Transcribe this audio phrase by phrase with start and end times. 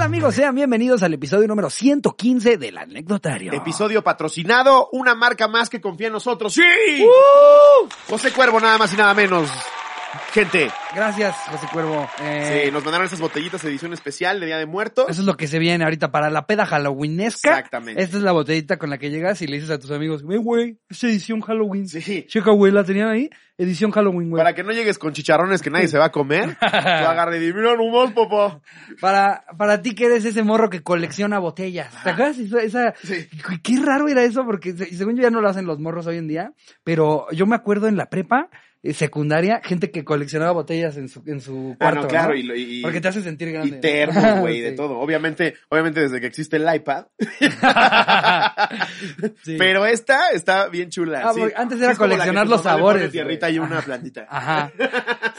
[0.00, 0.34] tal amigos?
[0.34, 3.52] Sean bienvenidos al episodio número 115 del anecdotario.
[3.52, 6.54] Episodio patrocinado, una marca más que confía en nosotros.
[6.54, 7.04] ¡Sí!
[7.04, 7.86] ¡Uh!
[8.08, 9.50] José Cuervo, nada más y nada menos.
[10.32, 12.08] Gente, Gracias, José Cuervo.
[12.20, 15.06] Eh, sí, nos mandaron estas botellitas edición especial de Día de Muertos.
[15.08, 17.50] Eso es lo que se viene ahorita para la peda halloweenesca.
[17.50, 18.02] Exactamente.
[18.02, 20.36] Esta es la botellita con la que llegas y le dices a tus amigos, "Eh,
[20.36, 21.86] güey, es edición Halloween.
[21.88, 22.26] Sí.
[22.28, 23.30] Checa, güey, la tenían ahí.
[23.56, 24.40] Edición Halloween, güey.
[24.40, 27.40] Para que no llegues con chicharrones que nadie se va a comer, tú agarre y
[27.40, 28.60] di, mira nomás, papá.
[29.00, 31.92] Para, para ti que eres ese morro que colecciona botellas.
[32.02, 32.38] ¿Te acuerdas?
[32.38, 33.28] Esa, esa- Sí.
[33.62, 36.16] Qué raro era eso, porque se- según yo ya no lo hacen los morros hoy
[36.16, 38.48] en día, pero yo me acuerdo en la prepa,
[38.94, 42.00] secundaria, gente que coleccionaba botellas en su, en su Ah, cuarto.
[42.02, 42.54] no, claro, ¿no?
[42.54, 43.76] y, y- Porque te hace sentir grande.
[43.76, 44.98] y termos, güey, de todo.
[44.98, 47.06] Obviamente, obviamente desde que existe el iPad.
[49.42, 49.56] Sí.
[49.58, 51.22] Pero esta está bien chula.
[51.24, 51.40] Ah, sí.
[51.56, 54.26] antes era coleccionar los sabores, pone tierrita y una plantita.
[54.30, 54.70] Ajá.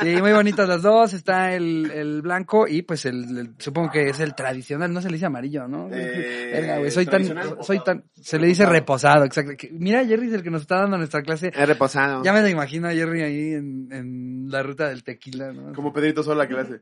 [0.01, 1.13] Sí, muy bonitas las dos.
[1.13, 5.09] Está el, el blanco y pues el, el- supongo que es el tradicional, no se
[5.09, 5.89] le dice amarillo, ¿no?
[5.91, 7.23] Eh, Verga, güey, soy tan,
[7.63, 9.53] soy tan, se le dice reposado, exacto.
[9.71, 11.51] Mira, Jerry es el que nos está dando nuestra clase.
[11.55, 12.23] Es reposado.
[12.23, 15.73] Ya me lo imagino a Jerry ahí en, en la ruta del tequila, ¿no?
[15.73, 16.81] Como Pedrito Sola que le hace.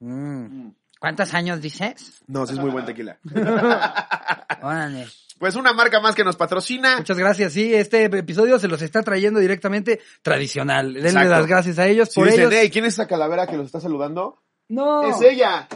[0.00, 0.68] Mm.
[0.98, 2.22] ¿Cuántos años dices?
[2.26, 3.18] No, sí es muy buen tequila.
[4.62, 5.06] Órale.
[5.38, 6.98] Pues una marca más que nos patrocina.
[6.98, 7.54] Muchas gracias.
[7.54, 10.92] Sí, este episodio se los está trayendo directamente tradicional.
[10.92, 11.30] Denle Exacto.
[11.30, 12.52] las gracias a ellos por dicen, ellos.
[12.52, 14.42] "Ey, ¿quién es esa calavera que los está saludando?
[14.68, 15.08] No.
[15.08, 15.66] Es ella.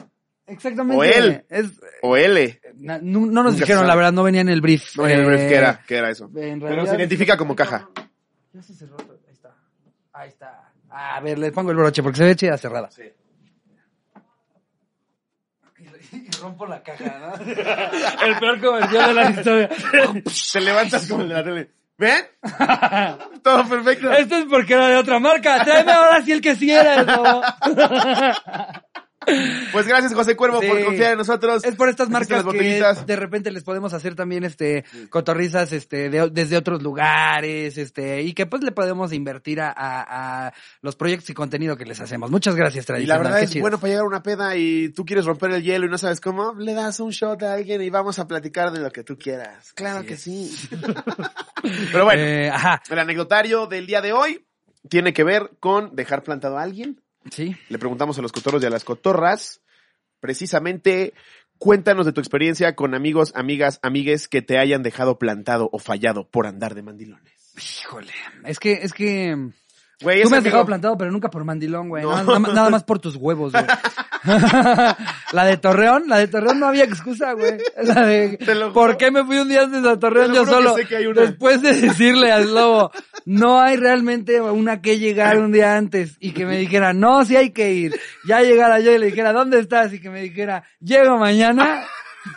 [0.47, 0.99] Exactamente.
[0.99, 1.45] O él.
[1.49, 2.61] Es, O L.
[2.77, 3.89] no, no nos Nunca dijeron, sabe.
[3.89, 4.97] la verdad, no venía en el brief.
[4.97, 5.81] No, en el brief, Eh, ¿qué era?
[5.87, 6.31] ¿Qué era eso?
[6.33, 7.89] Pero se identifica como caja.
[8.53, 8.97] Ya se cerró.
[8.99, 9.55] Ahí está.
[10.13, 10.71] Ahí está.
[10.91, 12.91] A ver, le pongo el broche porque se ve chida cerrada.
[12.91, 13.03] Sí.
[16.13, 17.35] Y, rompo la caja, ¿no?
[18.27, 19.69] el peor comercial de la historia.
[20.53, 21.71] Te levantas como el de la tele.
[21.99, 22.25] ¿Ven?
[23.43, 24.13] Todo perfecto.
[24.13, 25.65] Esto es porque era de otra marca.
[25.65, 27.43] Tráeme ahora sí el que sí era eso.
[29.73, 30.69] Pues gracias, José Cuervo, Sí.
[30.69, 31.65] por confiar en nosotros.
[31.65, 36.31] Es por estas marcas que de repente les podemos hacer también este cotorrizas este de-
[36.31, 40.53] desde otros lugares, este, y que pues le podemos invertir a, a- a
[40.83, 42.31] los proyectos y contenido que les hacemos.
[42.31, 43.23] Muchas gracias, Y la tradicional.
[43.23, 43.63] verdad qué es chido.
[43.63, 46.21] bueno para llegar a una peda y tú quieres romper el hielo y no sabes
[46.21, 49.17] cómo, le das un shot a alguien y vamos a platicar de lo que tú
[49.19, 49.73] quieras.
[49.75, 50.21] Claro Así que es.
[50.21, 50.69] sí.
[51.93, 54.45] Pero bueno, Eh, ajá, el anecdotario del día de hoy
[54.89, 57.01] tiene que ver con dejar plantado a alguien.
[57.31, 57.57] Sí.
[57.69, 59.63] Le preguntamos a los cotorros y a las cotorras,
[60.21, 61.15] precisamente,
[61.59, 66.29] cuéntanos de tu experiencia con amigos, amigas, amigues que te hayan dejado plantado o fallado
[66.29, 67.55] por andar de mandilones.
[67.57, 68.13] Híjole,
[68.45, 69.37] es que es que
[70.05, 72.05] Güey, tú me has amigo- dejado plantado, pero nunca por mandilón, güey.
[72.05, 72.11] No.
[72.23, 73.65] Nada, nada más- por tus huevos, güey.
[75.33, 77.59] la de Torreón, la de Torreón no había excusa, güey.
[77.83, 78.39] La de.
[78.73, 80.75] ¿Por qué me fui un día antes a Torreón yo que solo?
[80.77, 80.97] que.
[81.15, 82.91] Después de decirle al lobo,
[83.27, 87.37] no hay realmente una que llegar un día antes y que me dijera, no, sí
[87.37, 87.95] hay que ir.
[88.27, 89.93] Ya llegara yo y le dijera, ¿dónde estás?
[89.93, 91.85] Y que me dijera, llego mañana.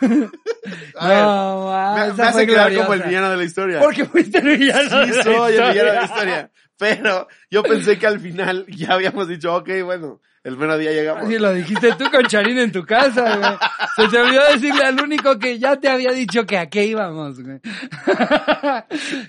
[1.00, 3.08] A ver, no, ma, me, hace quedar como el gloriosa.
[3.08, 3.80] villano de la historia.
[3.80, 5.04] Porque fuiste el villano.
[5.04, 6.50] Sí, de la soy el villano de la historia.
[6.78, 11.24] Pero yo pensé que al final ya habíamos dicho, ok, bueno, el mero día llegamos.
[11.24, 13.58] Así lo dijiste tú con Charín en tu casa, güey.
[13.96, 17.42] Se te olvidó decirle al único que ya te había dicho que a qué íbamos,
[17.42, 17.60] güey.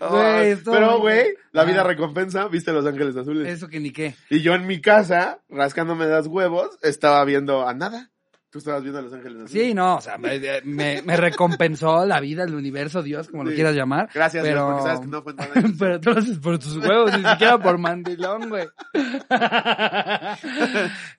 [0.66, 3.48] Pero, güey, la vida Ah, recompensa, viste Los Ángeles Azules.
[3.48, 4.16] Eso que ni qué.
[4.30, 8.12] Y yo en mi casa, rascándome los huevos, estaba viendo a nada.
[8.52, 9.52] Tú estabas viendo a Los Ángeles Azules.
[9.52, 13.52] Sí, no, o sea, me, me, me recompensó la vida, el universo, Dios, como lo
[13.52, 14.10] quieras llamar.
[14.12, 14.56] Gracias, pero...
[14.66, 15.52] Dios, porque sabes que no fue nada.
[15.80, 18.68] pero tú lo haces por tus huevos, ni siquiera por mandilón, güey.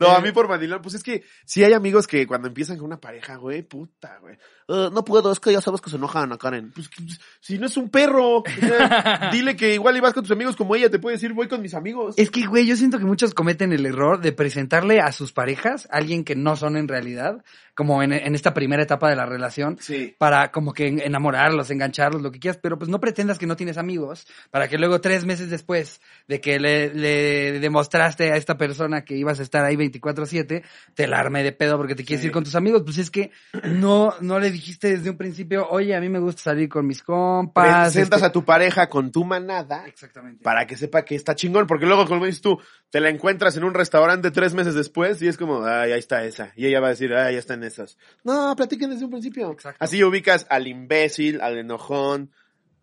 [0.01, 2.87] No, a mí por mandilón, pues es que sí hay amigos que cuando empiezan con
[2.87, 4.35] una pareja, güey, puta, güey.
[4.69, 6.71] "Eh, no puedo, es que ya sabes que se enojan a Karen.
[6.73, 7.03] Pues que-
[7.41, 10.75] si no es un perro, o sea, dile que igual ibas con tus amigos como
[10.75, 12.15] ella, te puede decir voy con mis amigos.
[12.19, 15.87] Es que, güey, yo siento que muchos cometen el error de presentarle a sus parejas
[15.91, 17.41] a alguien que no son en realidad, have.
[17.81, 20.15] Como en, en esta primera etapa de la relación, Sí.
[20.19, 23.57] para como que en- enamorarlos, engancharlos, lo que quieras, pero pues no pretendas que no
[23.57, 28.59] tienes amigos, para que luego tres meses después de que le, le demostraste a esta
[28.59, 30.63] persona que ibas a estar ahí 24/7,
[30.95, 32.27] te la arme de pedo porque te quieres Sí.
[32.27, 33.31] ir con tus amigos, pues es que
[33.65, 37.03] no, no le dijiste desde un principio, oye, a mí me gusta salir con mis
[37.03, 37.93] compas.
[37.95, 40.43] Presentas este- a tu pareja con tu manada Exactamente.
[40.43, 42.59] para que sepa que está chingón, porque luego, como dices tú,
[42.91, 46.25] te la encuentras en un restaurante tres meses después y es como, ay, ahí está
[46.25, 46.53] esa.
[46.57, 47.97] Y ella va a decir, ay, ya está en esas.
[48.25, 49.53] No, platiquen desde un principio.
[49.53, 49.83] Exacto.
[49.83, 52.31] Así ubicas al imbécil, al enojón,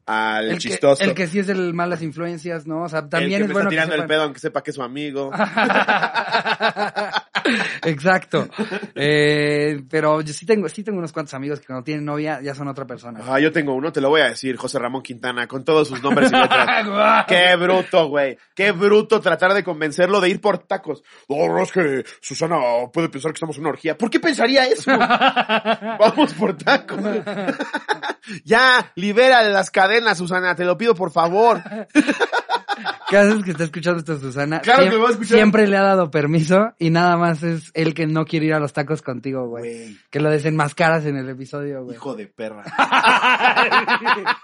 [0.05, 1.03] al el chistoso.
[1.03, 2.83] Que, el que sí es el malas influencias, ¿no?
[2.83, 4.63] O sea, el también que es me bueno está tirando que el pedo aunque sepa
[4.63, 5.31] que es su amigo.
[7.83, 8.47] Exacto.
[8.95, 12.53] Eh, pero yo sí tengo, sí tengo unos cuantos amigos que cuando tienen novia ya
[12.53, 13.19] son otra persona.
[13.27, 16.01] Ah, yo tengo uno, te lo voy a decir, José Ramón Quintana, con todos sus
[16.01, 17.25] nombres y letras.
[17.27, 18.37] Qué bruto, güey.
[18.55, 21.03] Qué bruto tratar de convencerlo de ir por tacos.
[21.29, 22.57] No, es que Susana
[22.91, 23.97] puede pensar que estamos en una orgía.
[23.97, 24.91] ¿Por qué pensaría eso?
[25.99, 26.99] Vamos por tacos.
[28.45, 31.61] ya, libera las cadenas, Susana, te lo pido por favor.
[33.09, 34.59] ¿Qué haces que está escuchando esto Susana?
[34.59, 35.37] Claro que lo va a escuchar.
[35.37, 38.59] Siempre le ha dado permiso y nada más es él que no quiere ir a
[38.59, 39.97] los tacos contigo, güey.
[40.09, 41.95] Que lo desenmascaras en el episodio, güey.
[41.95, 42.63] hijo de perra.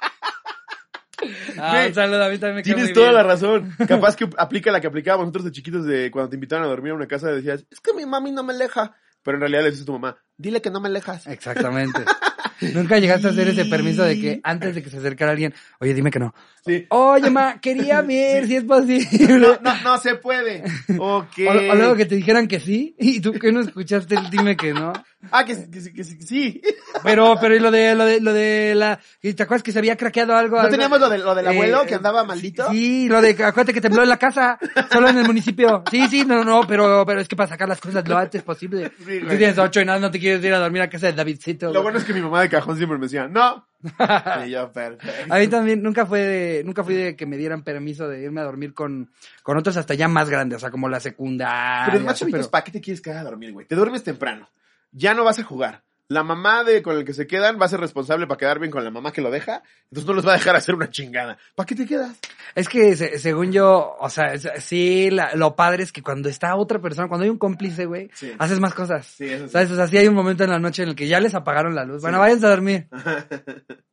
[1.57, 3.15] Ah, un saludo, a mí también me cae Tienes toda bien.
[3.15, 3.73] la razón.
[3.87, 6.91] Capaz que aplica la que aplicábamos nosotros de chiquitos de cuando te invitaban a dormir
[6.91, 8.93] a una casa decías, es que mi mami no me aleja.
[9.21, 11.25] Pero en realidad le dices a tu mamá, dile que no me alejas.
[11.27, 12.03] Exactamente.
[12.71, 15.93] Nunca llegaste a hacer ese permiso de que antes de que se acercara alguien, oye,
[15.93, 16.33] dime que no.
[16.65, 16.85] Sí.
[16.89, 19.07] Oye, ma, quería ver si es posible.
[19.39, 20.63] No, no, no se puede.
[20.99, 21.39] Ok.
[21.47, 24.55] O, o luego que te dijeran que sí, y tú que no escuchaste el dime
[24.55, 24.93] que no.
[25.31, 26.61] Ah, que, sí, que, sí, que sí, que sí.
[27.03, 29.95] Pero, pero y lo de, lo de, lo de la, ¿te acuerdas que se había
[29.97, 30.55] craqueado algo?
[30.57, 30.71] ¿No algo?
[30.71, 32.69] teníamos lo, de, lo del abuelo Eh, que andaba maldito?
[32.69, 34.59] Sí, lo de, acuérdate que tembló en la casa,
[34.91, 35.83] solo en el municipio.
[35.89, 38.91] Sí, sí, no, no, pero, pero es que para sacar las cosas lo antes posible.
[38.99, 39.37] Sí, Tú güey.
[39.37, 41.67] tienes ocho y nada, no te quieres ir a dormir a casa de Davidcito.
[41.67, 41.83] Lo güey.
[41.83, 43.67] bueno es que mi mamá de cajón siempre me decía, no.
[44.45, 45.33] Y yo, perfecto.
[45.33, 48.41] A mí también nunca fue de, nunca fui de que me dieran permiso de irme
[48.41, 49.11] a dormir con,
[49.41, 51.87] con otros hasta ya más grandes, o sea, como la secundaria.
[51.91, 53.65] Pero más así, chavitos, pero- ¿para qué te quieres quedar a dormir, güey?
[53.67, 54.49] Te duermes temprano.
[54.93, 55.83] Ya no vas a jugar.
[56.09, 58.71] La mamá de con el que se quedan va a ser responsable para quedar bien
[58.71, 59.63] con la mamá que lo deja.
[59.85, 61.37] Entonces no los va a dejar hacer una chingada.
[61.55, 62.19] ¿Para qué te quedas?
[62.53, 66.29] Es que se- según yo, o sea, es- sí, la- lo padre es que cuando
[66.29, 68.31] está otra persona, cuando hay un cómplice, güey, Sí.
[68.37, 69.07] haces más cosas.
[69.07, 69.53] Sí, eso sí.
[69.53, 69.71] ¿Sabes?
[69.71, 71.73] O sea, sí hay un momento en la noche en el que ya les apagaron
[71.73, 72.01] la luz.
[72.01, 72.87] Bueno, váyanse a dormir.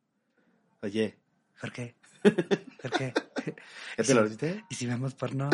[0.83, 1.17] Oye,
[1.59, 1.95] ¿Por qué?
[2.81, 3.13] ¿Por qué?
[3.97, 4.63] ¿ya te lo hiciste?
[4.69, 5.49] ¿Y si vemos porno?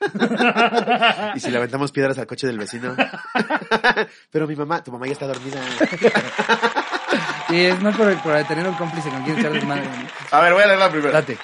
[1.34, 2.94] ¿Y si le aventamos piedras al coche del vecino?
[4.30, 5.60] Pero mi mamá, tu mamá ya está dormida.
[7.50, 9.88] Y es más por, por tener un cómplice con quien echar desmadre.
[10.30, 11.12] A ver, voy a leer la primera.
[11.12, 11.38] Date.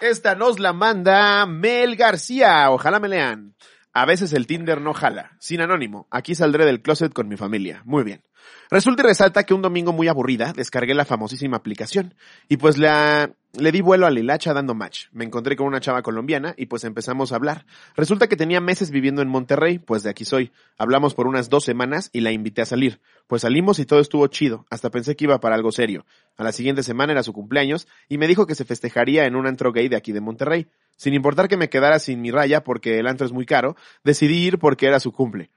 [0.00, 2.70] Esta nos la manda Mel García.
[2.70, 3.54] Ojalá me lean.
[3.92, 5.36] A veces el Tinder no jala.
[5.40, 6.06] Sin anónimo.
[6.10, 7.80] Aquí saldré del closet con mi familia.
[7.86, 8.22] Muy bien.
[8.70, 12.14] Resulta y resalta que un domingo muy aburrida descargué la famosísima aplicación
[12.48, 15.06] y pues la, le di vuelo a la dando match.
[15.12, 17.64] Me encontré con una chava colombiana y pues empezamos a hablar.
[17.96, 20.52] Resulta que tenía meses viviendo en Monterrey, pues de aquí soy.
[20.78, 23.00] Hablamos por unas dos semanas y la invité a salir.
[23.26, 24.66] Pues salimos y todo estuvo chido.
[24.70, 26.04] Hasta pensé que iba para algo serio.
[26.36, 29.46] A la siguiente semana era su cumpleaños y me dijo que se festejaría en un
[29.46, 30.66] antro gay de aquí de Monterrey.
[30.96, 34.44] Sin importar que me quedara sin mi raya porque el antro es muy caro, decidí
[34.44, 35.50] ir porque era su cumple.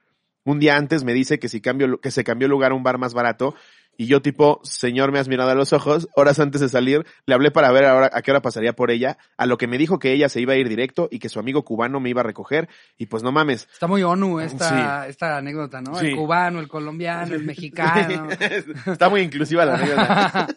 [0.44, 2.98] Un día antes me dice que si cambio, que se cambió lugar a un bar
[2.98, 3.54] más barato
[4.00, 7.34] y yo tipo, señor, me has mirado a los ojos, horas antes de salir, le
[7.34, 9.98] hablé para ver ahora a qué hora pasaría por ella, a lo que me dijo
[9.98, 12.24] que ella se iba a ir directo y que su amigo cubano me iba a
[12.24, 13.68] recoger y pues no mames.
[13.70, 15.96] Está muy ONU esta, esta anécdota, ¿no?
[15.96, 16.06] Sí.
[16.06, 18.30] El cubano, el colombiano, el mexicano.
[18.86, 20.48] Está muy inclusiva la anécdota.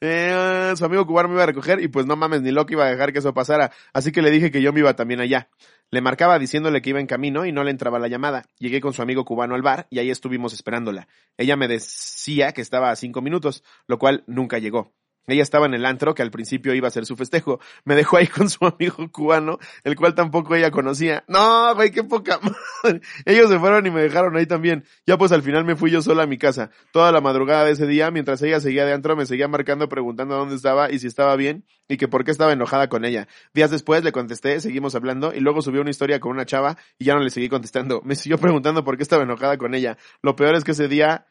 [0.00, 2.84] Eh, su amigo cubano me iba a recoger y pues no mames, ni loco iba
[2.84, 3.70] a dejar que eso pasara.
[3.94, 5.48] Así que le dije que yo me iba también allá.
[5.94, 8.46] Le marcaba diciéndole que iba en camino y no le entraba la llamada.
[8.58, 11.06] Llegué con su amigo cubano al bar y ahí estuvimos esperándola.
[11.36, 14.92] Ella me decía que estaba a cinco minutos, lo cual nunca llegó.
[15.26, 17.60] Ella estaba en el antro, que al principio iba a ser su festejo.
[17.84, 21.24] Me dejó ahí con su amigo cubano, el cual tampoco ella conocía.
[21.28, 22.40] No, güey, qué poca
[22.82, 23.00] madre.
[23.24, 24.84] Ellos se fueron y me dejaron ahí también.
[25.06, 26.70] Ya pues al final me fui yo sola a mi casa.
[26.92, 30.36] Toda la madrugada de ese día, mientras ella seguía de antro, me seguía marcando preguntando
[30.36, 33.28] dónde estaba y si estaba bien y que por qué estaba enojada con ella.
[33.52, 37.06] Días después le contesté, seguimos hablando y luego subió una historia con una chava y
[37.06, 38.00] ya no le seguí contestando.
[38.04, 39.96] Me siguió preguntando por qué estaba enojada con ella.
[40.22, 41.26] Lo peor es que ese día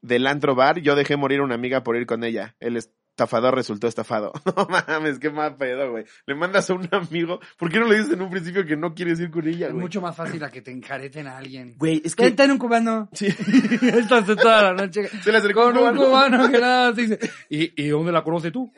[0.00, 2.56] del antro bar yo dejé morir a una amiga por ir con ella.
[2.60, 2.76] El
[3.18, 4.32] estafador resultó estafado.
[4.56, 6.04] No mames, qué mal pedo, güey.
[6.26, 7.40] Le mandas a un amigo.
[7.58, 9.72] ¿Por qué no le dices en un principio que no quieres ir con ella, Es
[9.72, 9.82] güey?
[9.82, 11.74] mucho más fácil a que te enjareten a alguien.
[11.78, 12.24] Güey, es que...
[12.24, 13.08] Vente en un cubano.
[13.12, 13.26] Sí.
[13.82, 16.06] Estás toda la noche Se le acercó con un un cubano.
[16.38, 17.18] cubano que nada te dice.
[17.50, 18.72] ¿Y, ¿Y dónde la conoces tú?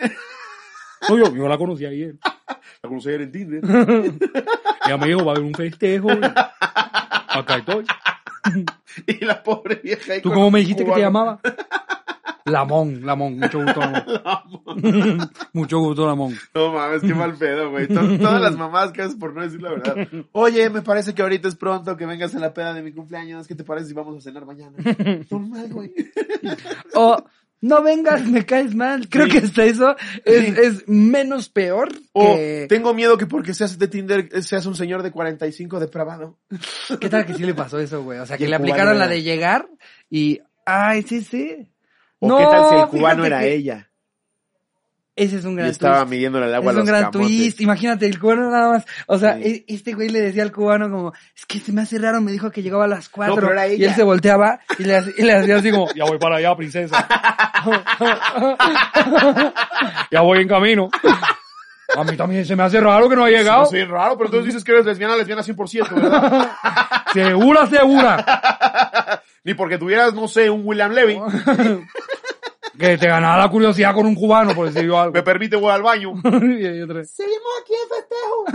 [1.09, 2.15] No, yo, yo la conocí ayer.
[2.83, 3.63] La conocí ayer en Tinder.
[4.89, 6.09] Ya me dijo, va a haber un festejo.
[6.13, 6.21] y
[7.29, 7.85] Acá estoy.
[9.07, 11.41] y la pobre vieja ahí ¿Tú cómo me dijiste que te llamaba?
[12.45, 14.03] Lamón, Lamón, mucho gusto, Lamón.
[15.53, 16.35] mucho gusto, Lamón.
[16.55, 17.87] No mames, qué mal pedo, güey.
[17.89, 20.09] To- Todas las mamás que haces por no decir la verdad.
[20.33, 23.47] Oye, me parece que ahorita es pronto que vengas a la peda de mi cumpleaños.
[23.47, 24.77] ¿Qué te parece si vamos a cenar mañana?
[25.31, 25.93] Normal, güey.
[26.95, 27.23] O,
[27.63, 29.09] no vengas, me caes mal.
[29.09, 29.33] Creo Sí.
[29.33, 30.55] que hasta eso es, Sí.
[30.63, 32.67] es menos peor O que...
[32.69, 36.39] tengo miedo que porque seas de Tinder seas un señor de 45 depravado.
[37.01, 38.19] ¿Qué tal que sí le pasó eso, güey?
[38.19, 39.69] O sea, que le aplicaron la de llegar
[40.09, 40.41] y...
[40.67, 41.67] Ay, sí, sí.
[42.21, 43.87] ¿O No, qué tal si el cubano era que- ella?
[45.17, 46.11] Ese es un Y gran estaba twist.
[46.13, 47.37] midiéndole el agua Es a un los gran camotes.
[47.37, 47.61] twist.
[47.61, 48.87] Imagínate, el cubano nada más.
[49.07, 49.43] O sea, Sí.
[49.69, 52.33] e- este güey le decía al cubano como, es que se me hace raro, me
[52.33, 53.35] dijo que llegaba a las cuatro.
[53.35, 56.19] pero era y él se volteaba y le, y le hacía así como, ya voy
[56.19, 57.07] para allá, princesa.
[60.11, 60.89] ya voy en camino.
[61.97, 63.67] A mí también se me hace raro que no ha llegado.
[63.67, 66.51] Sí, raro, pero entonces dices que eres lesbiana, lesbiana 100%, ¿verdad?
[67.13, 69.23] Segura, segura.
[69.45, 71.21] Ni porque tuvieras, no sé, un William Levy.
[72.79, 75.13] Que te ganaba la curiosidad con un cubano, por decir yo algo.
[75.13, 76.13] Me permite, voy al baño.
[76.15, 76.23] Y.
[77.05, 78.47] Seguimos aquí en festejo.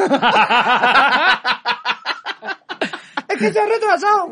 [3.36, 4.32] Es que se ha retrasado.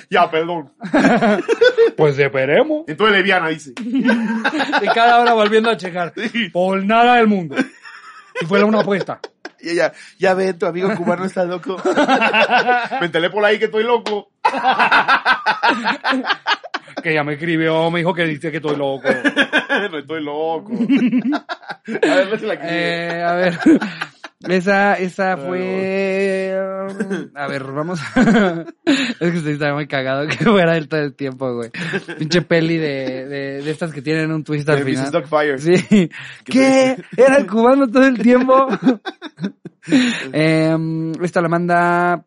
[0.10, 0.72] ya, perdón.
[1.96, 2.84] Pues esperemos.
[2.86, 3.72] Entonces lesbiana, dice.
[3.76, 6.12] Y cada hora volviendo a checar.
[6.52, 7.56] Por nada del mundo.
[8.40, 9.20] Y fue una apuesta.
[9.60, 11.76] Y ella, ya ven, tu amigo cubano está loco.
[13.00, 14.30] Me enteré por ahí que estoy loco.
[17.02, 19.08] Que ella me escribió, me dijo que dice que estoy loco.
[19.90, 20.72] no estoy loco.
[20.72, 23.18] A ver, léete la que sigue.
[23.18, 23.58] Eh, a ver.
[24.48, 26.58] Esa, esa fue...
[27.34, 28.00] A ver, vamos.
[28.84, 31.70] es que estoy estaba muy cagado que fuera él todo el tiempo, güey.
[32.18, 35.10] Pinche peli de, de, de estas que tienen un twist al final.
[35.10, 35.58] Dogfire.
[35.58, 36.10] Sí.
[36.44, 36.96] ¿Qué?
[37.16, 38.66] ¿Era el cubano todo el tiempo?
[40.32, 40.76] eh,
[41.22, 42.24] esta la manda...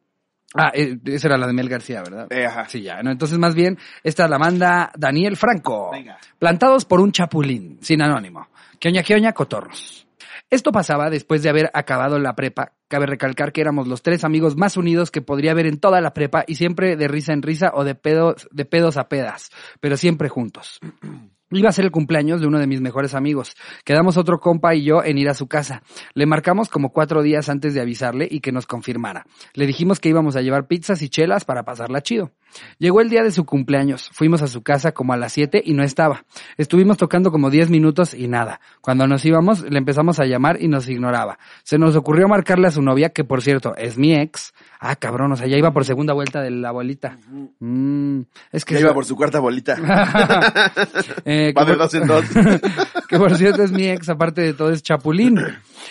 [0.57, 2.27] Ah, eh, esa era la de Mel García, ¿verdad?
[2.31, 2.69] Eh, ajá.
[2.69, 3.11] Sí, ya, ¿no?
[3.11, 5.91] Entonces, más bien, esta la manda Daniel Franco.
[5.91, 6.17] Venga.
[6.39, 8.47] Plantados por un chapulín, sin anónimo.
[8.79, 10.04] Quioña, quioña, cotorros.
[10.49, 12.73] Esto pasaba después de haber acabado la prepa.
[12.87, 16.13] Cabe recalcar que éramos los tres amigos más unidos que podría haber en toda la
[16.13, 19.49] prepa y siempre de risa en risa o de pedos, de pedos a pedas,
[19.79, 20.79] pero siempre juntos.
[21.51, 23.55] Iba a ser el cumpleaños de uno de mis mejores amigos.
[23.83, 25.83] Quedamos otro compa y yo en ir a su casa.
[26.15, 29.25] Le marcamos como cuatro días antes de avisarle y que nos confirmara.
[29.53, 32.31] Le dijimos que íbamos a llevar pizzas y chelas para pasarla chido.
[32.77, 34.09] Llegó el día de su cumpleaños.
[34.13, 36.25] Fuimos a su casa como a las siete y no estaba.
[36.57, 38.59] Estuvimos tocando como diez minutos y nada.
[38.81, 41.37] Cuando nos íbamos, le empezamos a llamar y nos ignoraba.
[41.63, 44.53] Se nos ocurrió marcarle a su novia, que por cierto es mi ex.
[44.79, 47.17] Ah, cabrón, o sea, ya iba por segunda vuelta de la abuelita.
[47.59, 48.21] Mm,
[48.51, 49.75] es que Ya iba por su cuarta bolita.
[51.25, 52.25] Eh, Va de dos en dos.
[53.09, 55.39] que por cierto es mi ex, aparte de todo es Chapulín.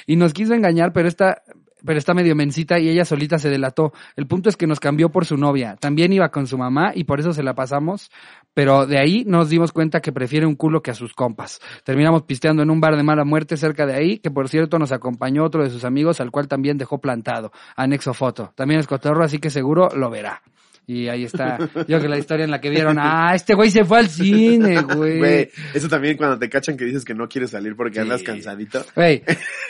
[0.07, 1.43] Y nos quiso engañar, pero está,
[1.85, 3.93] pero está medio mencita y ella solita se delató.
[4.17, 5.77] El punto es que nos cambió por su novia.
[5.77, 8.11] También iba con su mamá y por eso se la pasamos.
[8.55, 11.61] Pero de ahí nos dimos cuenta que prefiere un culo que a sus compas.
[11.85, 14.93] Terminamos pisteando en un bar de mala muerte cerca de ahí, que por cierto nos
[14.93, 17.53] acompañó otro de sus amigos, al cual también dejó plantado.
[17.77, 18.53] Anexo foto.
[18.55, 20.43] También es cotorro, así que seguro lo verá.
[20.87, 23.71] Y ahí está, yo creo que la historia en la que vieron, ah, este güey
[23.71, 25.19] se fue al cine, güey.
[25.19, 28.85] Güey, eso también cuando te cachan que dices que no quieres salir porque andas cansadito.
[28.95, 29.23] Güey,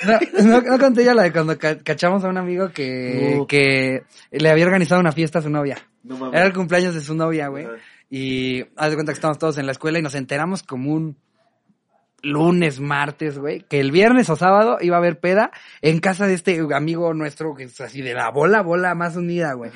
[0.06, 3.46] no, no, no conté ya la de cuando ca- cachamos a un amigo que, No.
[3.46, 4.02] que
[4.32, 5.78] le había organizado una fiesta a su novia.
[6.32, 7.66] Era el cumpleaños de su novia, güey.
[8.10, 11.16] Y haz de cuenta que estábamos todos en la escuela y nos enteramos como un
[12.24, 15.50] lunes, martes, güey, que el viernes o sábado iba a haber peda
[15.82, 19.52] en casa de este amigo nuestro que es así de la bola, bola más unida,
[19.52, 19.70] güey.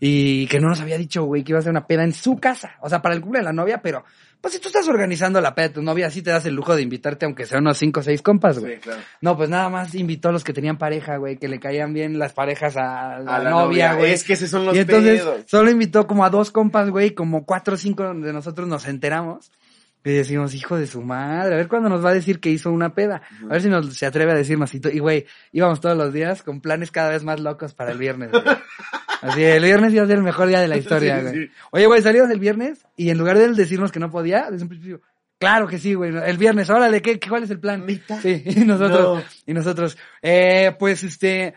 [0.00, 2.36] Y que no nos había dicho, güey, que iba a ser una peda en su
[2.38, 2.76] casa.
[2.80, 4.04] O sea, para el cumple de la novia, pero
[4.40, 6.74] pues si tú estás organizando la peda de tu novia, sí te das el lujo
[6.74, 8.74] de invitarte aunque sean unos cinco o seis compas, güey.
[8.74, 9.00] Sí, claro.
[9.20, 12.18] No, pues nada más invitó a los que tenían pareja, güey, que le caían bien
[12.18, 13.94] las parejas a la, A la novia, novia.
[13.94, 14.10] güey.
[14.12, 15.42] Es que esos son los Y entonces pedos.
[15.46, 19.52] solo invitó como a dos compas, güey, como cuatro o cinco de nosotros nos enteramos.
[20.04, 22.72] Y decimos, hijo de su madre, a ver cuándo nos va a decir que hizo
[22.72, 23.22] una peda.
[23.44, 24.74] A ver si nos se atreve a decirnos.
[24.74, 27.92] Y, to- y, güey, íbamos todos los días con planes cada vez más locos para
[27.92, 28.42] el viernes, güey.
[29.22, 31.32] Así, el viernes iba a ser el mejor día de la historia, güey.
[31.46, 31.50] sí.
[31.70, 34.64] Oye, güey, salimos el viernes y en lugar de él decirnos que no podía, desde
[34.64, 35.00] un principio,
[35.38, 37.84] claro que sí, güey, el viernes, órale, ¿qué, qué- cuál es el plan?
[38.20, 39.24] Sí, y nosotros, No.
[39.46, 41.54] y nosotros, eh, pues este...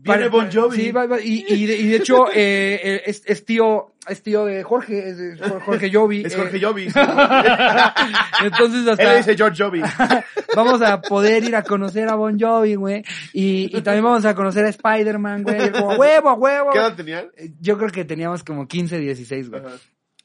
[0.00, 0.76] Viene Bon Jovi.
[0.76, 0.92] Sí,
[1.22, 5.10] y, y, de, y de hecho, eh, eh, es, es tío, es tío de Jorge,
[5.10, 6.22] es Jorge Jovi.
[6.24, 6.84] Es eh, Jorge Jovi.
[8.44, 9.12] Entonces hasta...
[9.12, 9.82] Él dice George Jovi.
[10.56, 13.04] vamos a poder ir a conocer a Bon Jovi, güey.
[13.32, 15.70] Y, y también vamos a conocer a Spider-Man, güey.
[15.72, 16.70] Como, huevo, huevo.
[16.72, 17.28] ¿Qué edad tenían?
[17.36, 19.62] Eh, Yo creo que teníamos como 15, 16, güey.
[19.64, 19.76] Ajá.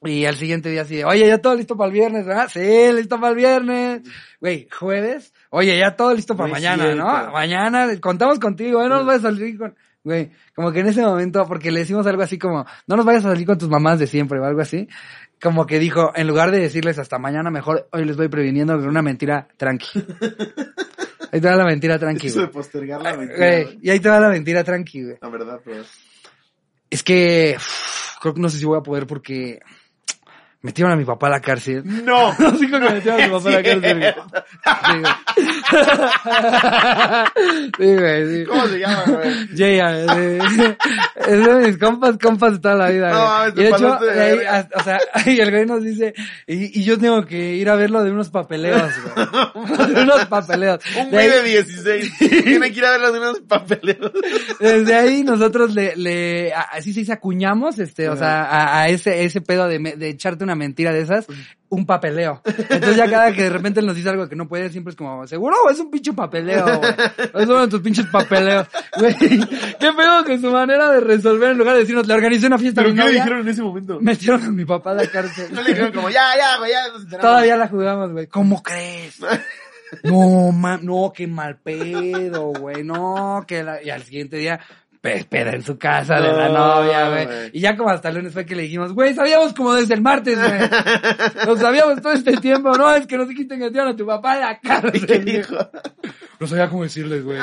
[0.06, 2.50] Y al siguiente día así de, oye, ya todo listo para el viernes, ¿verdad?
[2.52, 4.02] Sí, listo para el viernes.
[4.42, 6.94] Güey, jueves, oye, ya todo listo para No mañana.
[6.94, 7.32] ¿no?
[7.32, 8.90] Mañana contamos contigo, ¿eh?
[8.90, 9.76] No nos vayas a salir con...
[10.04, 13.26] Güey, como que en ese momento, porque le decimos algo así como, no nos vayas
[13.26, 14.88] a salir con tus mamás de siempre o algo así,
[15.42, 18.88] como que dijo, en lugar de decirles hasta mañana, mejor hoy les voy previniendo con
[18.88, 19.88] una mentira tranqui.
[21.32, 22.54] Ahí te va la mentira tranqui, Eso de güey.
[22.54, 23.38] postergar la mentira.
[23.38, 25.18] Güey, y ahí te va la mentira tranqui, güey.
[25.20, 25.84] La verdad, pero...
[26.92, 29.60] Es que uf, creo que no sé si voy a poder porque
[30.64, 31.84] Metieron a mi papá a la cárcel.
[32.06, 32.34] No.
[32.40, 34.16] Los hijos que metieron a mi papá a la cárcel.
[37.78, 38.28] Sí, güey.
[38.38, 38.46] Sí.
[38.46, 39.48] ¿Cómo se llama, güey?
[39.58, 39.80] Jay,
[41.28, 43.10] es de mis compas, compas de toda la vida.
[43.12, 43.66] No, güey.
[43.66, 45.00] y de hecho, ahí, hasta- o sea,
[45.34, 46.14] y el güey nos dice,
[46.48, 49.74] y, y yo tengo que ir a verlo de unos papeleos, güey.
[49.94, 50.80] De unos papeleos.
[50.98, 52.18] Un güey de 16.
[52.20, 54.12] Tiene que ir a ver las de unos papeleos.
[54.60, 59.24] Desde ahí nosotros le, le, así se dice, acuñamos, este, o sea, a, a ese,
[59.26, 61.26] ese pedo de echarte una mentira de esas,
[61.70, 62.42] un papeleo.
[62.46, 65.26] Entonces ya cada que de repente nos dice algo que no puede, siempre es como,
[65.28, 66.94] seguro es un pinche papeleo, güey.
[67.34, 68.68] Es uno de tus pinches papeleos.
[68.98, 72.58] Güey, qué pedo que su manera de resolver en lugar de decirnos, le organizé una
[72.58, 74.00] fiesta ¿Pero qué le novia, dijeron en ese momento?
[74.02, 75.48] metieron a mi papá a la cárcel.
[75.52, 77.30] No le dijeron como, ya, ya, güey, ya nos enteramos.
[77.30, 78.28] Todavía la jugamos, güey.
[78.28, 79.20] ¿Cómo crees?
[80.02, 82.84] No, ma, no, qué mal pedo, güey.
[82.84, 83.84] No, que la...
[83.84, 84.60] Y al siguiente día,
[85.04, 87.50] peda en su casa de la No, novia, güey.
[87.52, 90.02] Y ya como hasta el lunes fue que le dijimos, güey, sabíamos como desde el
[90.02, 90.60] martes, güey.
[91.46, 92.72] Lo sabíamos todo este tiempo.
[92.78, 95.06] No, es que no sé quién te metieron a tu papá a la ¿Y cárcel.
[95.06, 95.56] qué dijo?
[96.40, 97.38] No sabía cómo decirles, güey.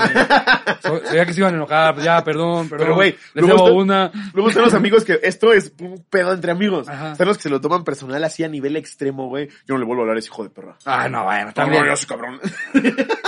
[1.04, 2.86] Sabía que se iban a enojar, pues ya, perdón, perdón.
[2.86, 4.10] Pero, güey, les luego está- una.
[4.34, 6.88] Luego están los amigos que esto es un pedo entre amigos.
[6.88, 7.12] Ajá.
[7.12, 9.48] Están los que se lo toman personal así a nivel extremo, güey.
[9.66, 10.76] Yo no le vuelvo a hablar a ese hijo de perra.
[10.86, 11.82] Ah, no, bueno, También.
[11.82, 11.84] también.
[11.84, 12.40] No, yo soy cabrón.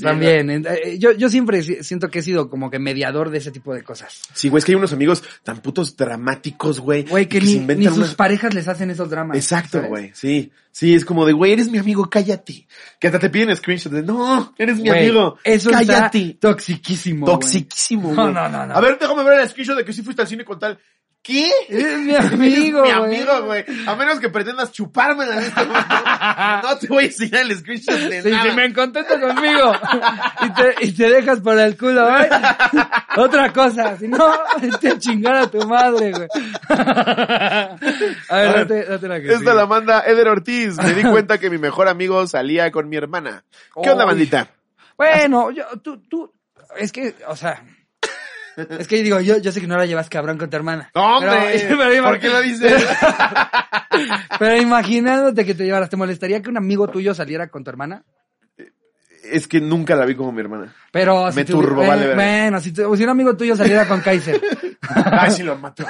[0.00, 0.50] Sí, También.
[0.50, 3.74] eh, Yo, yo siempre si- siento que he sido como que mediador de ese tipo
[3.74, 4.22] de cosas.
[4.32, 7.02] Sí, güey, es que hay unos amigos tan putos dramáticos, güey.
[7.04, 9.36] Güey, que, se ni, ni sus unas- parejas les hacen esos dramas.
[9.36, 9.88] Exacto, ¿sabes?
[9.90, 10.10] güey.
[10.14, 12.66] Sí, sí, es como de, güey, eres mi amigo, cállate.
[12.98, 15.36] Que hasta te piden screenshots de, no, eres mi Güey, amigo.
[15.44, 16.18] Eso cállate.
[16.30, 17.26] está toxiquísimo.
[17.26, 17.38] güey.
[17.38, 18.34] Toxiquísimo, No, güey.
[18.34, 18.74] no, no, no.
[18.74, 20.78] A ver, déjame ver el screenshot de que sí fuiste al cine con tal.
[21.22, 21.50] ¿Qué?
[21.68, 23.64] Eres mi amigo, mi amigo, güey.
[23.86, 25.94] A menos que pretendas chupármela en este momento.
[26.62, 28.50] No te voy a enseñar el screenshot de nada.
[28.50, 29.72] si me contentas conmigo
[30.42, 32.28] y te, y te dejas por el culo, güey.
[33.16, 36.28] Otra cosa, si no, a chingar a tu madre, güey.
[38.28, 39.54] A ver, date, date la que Esta sigue.
[39.54, 40.76] la manda Eder Ortiz.
[40.76, 43.44] Me di cuenta que mi mejor amigo salía con mi hermana.
[43.82, 44.10] ¿Qué onda, Uy.
[44.10, 44.48] bandita?
[44.96, 46.32] Bueno, yo, tú, tú,
[46.76, 47.62] es que, o sea,
[48.56, 50.90] es que digo, yo, yo sé que no la llevas cabrón con tu hermana.
[50.94, 51.30] No, hombre.
[51.68, 52.84] Pero- pero ¿Por qué lo dices?
[54.38, 58.02] Pero imaginándote que te llevaras, ¿te molestaría que un amigo tuyo saliera con tu hermana?
[59.22, 60.74] es que nunca la vi como mi hermana.
[60.90, 62.14] Pero Me si tu- turbo, eh, vale verga.
[62.22, 64.40] Bueno, si, tu- si un amigo tuyo saliera con Kaiser.
[65.12, 65.84] Ay, sí lo mato.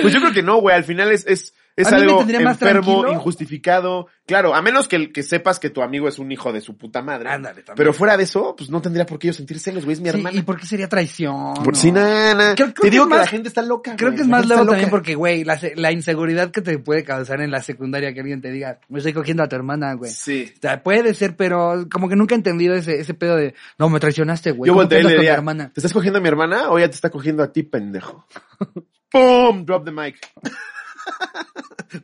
[0.00, 0.76] pues yo creo que no, güey.
[0.76, 3.12] Al final es, es, es algo tendría más enfermo, tranquilo.
[3.12, 4.06] injustificado.
[4.26, 7.00] Claro, a menos que, que sepas que tu amigo es un hijo de su puta
[7.02, 7.28] madre.
[7.28, 7.76] Ándale, también.
[7.76, 9.92] Pero fuera de eso, pues no tendría por qué yo sentir celos, güey.
[9.94, 10.36] Es mi Sí, hermana.
[10.36, 11.54] ¿Y por qué sería traición?
[11.54, 11.74] Por no?
[11.74, 12.54] si nada.
[12.54, 13.94] Te que digo que más- la gente está loca.
[13.96, 14.16] Creo güey.
[14.16, 17.40] que es La más está también porque, güey, la, la inseguridad que te puede causar
[17.40, 20.10] en la secundaria que alguien te diga, me estoy cogiendo a tu hermana, güey.
[20.10, 20.52] Sí.
[20.56, 23.88] O sea, puede ser, pero como que nunca he entendido ese, ese pedo de, no,
[23.90, 24.66] me traicionaste, güey.
[24.68, 25.70] Yo ¿Cómo volteé y le diría, hermana?
[25.72, 28.26] ¿te estás cogiendo a mi hermana o ella te está cogiendo a ti, pendejo?
[29.12, 29.64] ¡Pum!
[29.64, 30.16] Drop the mic.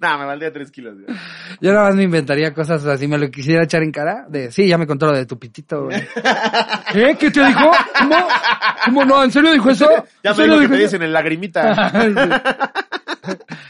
[0.00, 0.94] Nah, me valdría tres kilos.
[1.60, 4.66] Yo nada más me inventaría cosas así, me lo quisiera echar en cara, de, sí,
[4.68, 6.06] ya me contó lo de tu pitito, güey.
[6.92, 7.16] ¿Qué?
[7.20, 7.70] ¿Qué te dijo?
[7.98, 8.16] ¿Cómo?
[8.84, 9.24] ¿Cómo no?
[9.24, 9.88] ¿En serio dijo eso?
[10.22, 11.92] Ya ¿En me serio dijo que te dicen en lagrimita.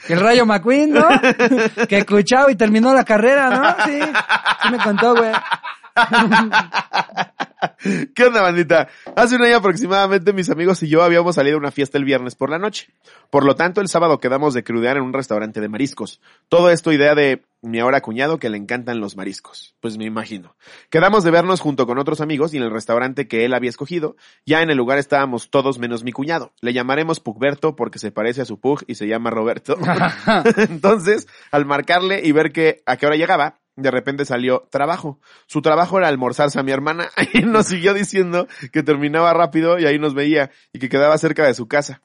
[0.07, 1.07] que el Rayo McQueen, ¿no?
[1.89, 3.85] Que escuchaba y terminó la carrera, ¿no?
[3.85, 4.01] Sí,
[4.63, 5.33] sí me contó, güey.
[8.15, 8.89] ¿Qué onda, bandita?
[9.17, 12.35] Hace un año aproximadamente mis amigos y yo habíamos salido a una fiesta el viernes
[12.35, 12.89] por la noche.
[13.31, 16.21] Por lo tanto, el sábado quedamos de crudear en un restaurante de mariscos.
[16.49, 19.77] Todo esto idea de mi ahora cuñado que le encantan los mariscos.
[19.81, 20.57] Pues me imagino.
[20.91, 24.17] Quedamos de vernos junto con otros amigos y en el restaurante que él había escogido.
[24.45, 26.53] Ya en el lugar estábamos todos menos mi cuñado.
[26.61, 29.77] Le llamaremos Pugberto porque se parece a su Pug y se llama Roberto.
[30.57, 35.19] Entonces, al marcarle y ver que a qué hora llegaba, de repente salió trabajo.
[35.47, 39.87] Su trabajo era almorzarse a mi hermana y nos siguió diciendo que terminaba rápido y
[39.87, 42.03] ahí nos veía y que quedaba cerca de su casa.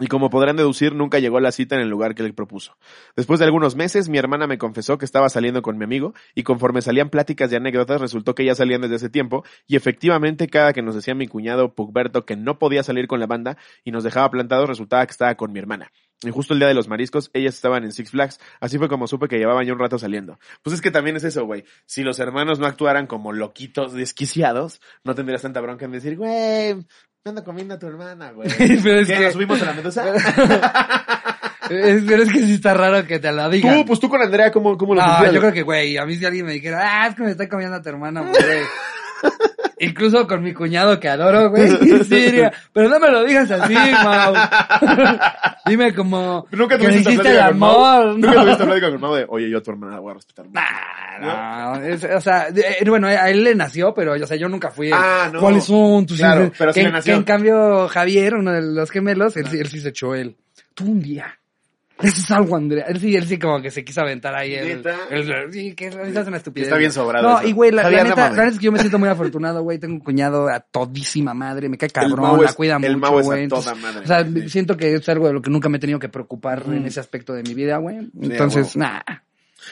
[0.00, 2.78] Y como podrán deducir, nunca llegó la cita en el lugar que le propuso.
[3.14, 6.44] Después de algunos meses, mi hermana me confesó que estaba saliendo con mi amigo y
[6.44, 10.72] conforme salían pláticas y anécdotas, resultó que ya salían desde ese tiempo y efectivamente cada
[10.72, 14.02] que nos decía mi cuñado Pugberto que no podía salir con la banda y nos
[14.02, 15.92] dejaba plantados, resultaba que estaba con mi hermana.
[16.24, 18.38] Y justo el día de los mariscos, ellas estaban en Six Flags.
[18.60, 20.38] Así fue como supe que llevaban ya un rato saliendo.
[20.62, 21.64] Pues es que también es eso, güey.
[21.86, 26.74] Si los hermanos no actuaran como loquitos desquiciados, no tendrías tanta bronca en decir, güey,
[26.74, 28.48] me ando comiendo a tu hermana, güey.
[28.82, 30.04] Pero es ¿Qué, que- ¿Nos subimos a la medusa?
[31.68, 33.74] Pero es que sí está raro que te la digan.
[33.76, 35.32] tú, pues tú con Andrea, ¿cómo, cómo lo sentías?
[35.32, 37.48] yo creo que, güey, a mí si alguien me dijera, ah, es que me está
[37.48, 38.34] comiendo a tu hermana, güey.
[39.78, 41.68] Incluso con mi cuñado que adoro, güey.
[42.04, 44.32] Sí, diría, pero no me lo digas así, Mau.
[45.66, 48.42] Dime como Nunca que me tuviste hiciste el amor, Nunca ¿no?
[48.42, 50.46] tuviste plática con Mau de, oye, yo a tu hermana la voy a respetar.
[50.50, 54.36] Nah, no, es- o sea, de- eh, bueno, a él le nació, pero o sea,
[54.36, 54.90] yo nunca fui.
[54.92, 55.40] Ah, no.
[55.40, 56.56] ¿Cuáles son tus Claro, hijos?
[56.58, 57.12] pero sí que, le nació.
[57.14, 60.36] que en cambio Javier, uno de los gemelos, él, sí- él sí se echó él.
[60.74, 61.38] Tú un día
[62.08, 62.84] Eso es algo, Andrea.
[62.88, 64.54] Él sí, él sí como que se quiso aventar ahí.
[64.54, 66.68] El, el- sí, que es una estupidez.
[66.68, 67.48] Está bien sobrado No, eso.
[67.48, 69.78] y güey, la, la neta, la es que yo me siento muy afortunado, güey.
[69.78, 73.48] Tengo un cuñado a todísima madre, me cae cabrón, la es- cuida mucho, güey.
[73.48, 74.00] toda Entonces, madre.
[74.00, 74.48] O sea, Sí.
[74.48, 76.72] siento que es algo de lo que nunca me he tenido que preocupar Mm.
[76.74, 78.10] en ese aspecto de mi vida, güey.
[78.20, 79.00] Entonces, nah.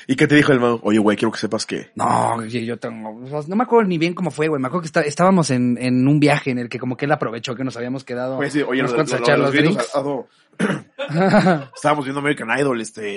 [0.06, 0.78] ¿Y qué te dijo el Mau?
[0.82, 1.90] Oye, güey, quiero que sepas que...
[1.94, 4.60] No, yo tengo, sea, no me acuerdo ni bien cómo fue, güey.
[4.60, 7.12] Me acuerdo que está- estábamos en, en un viaje en el que como que él
[7.12, 9.88] aprovechó que nos habíamos quedado Pues sí, oye, unos lo, lo- a lo- los drinks.
[11.74, 13.16] Estábamos viendo American Idol, este...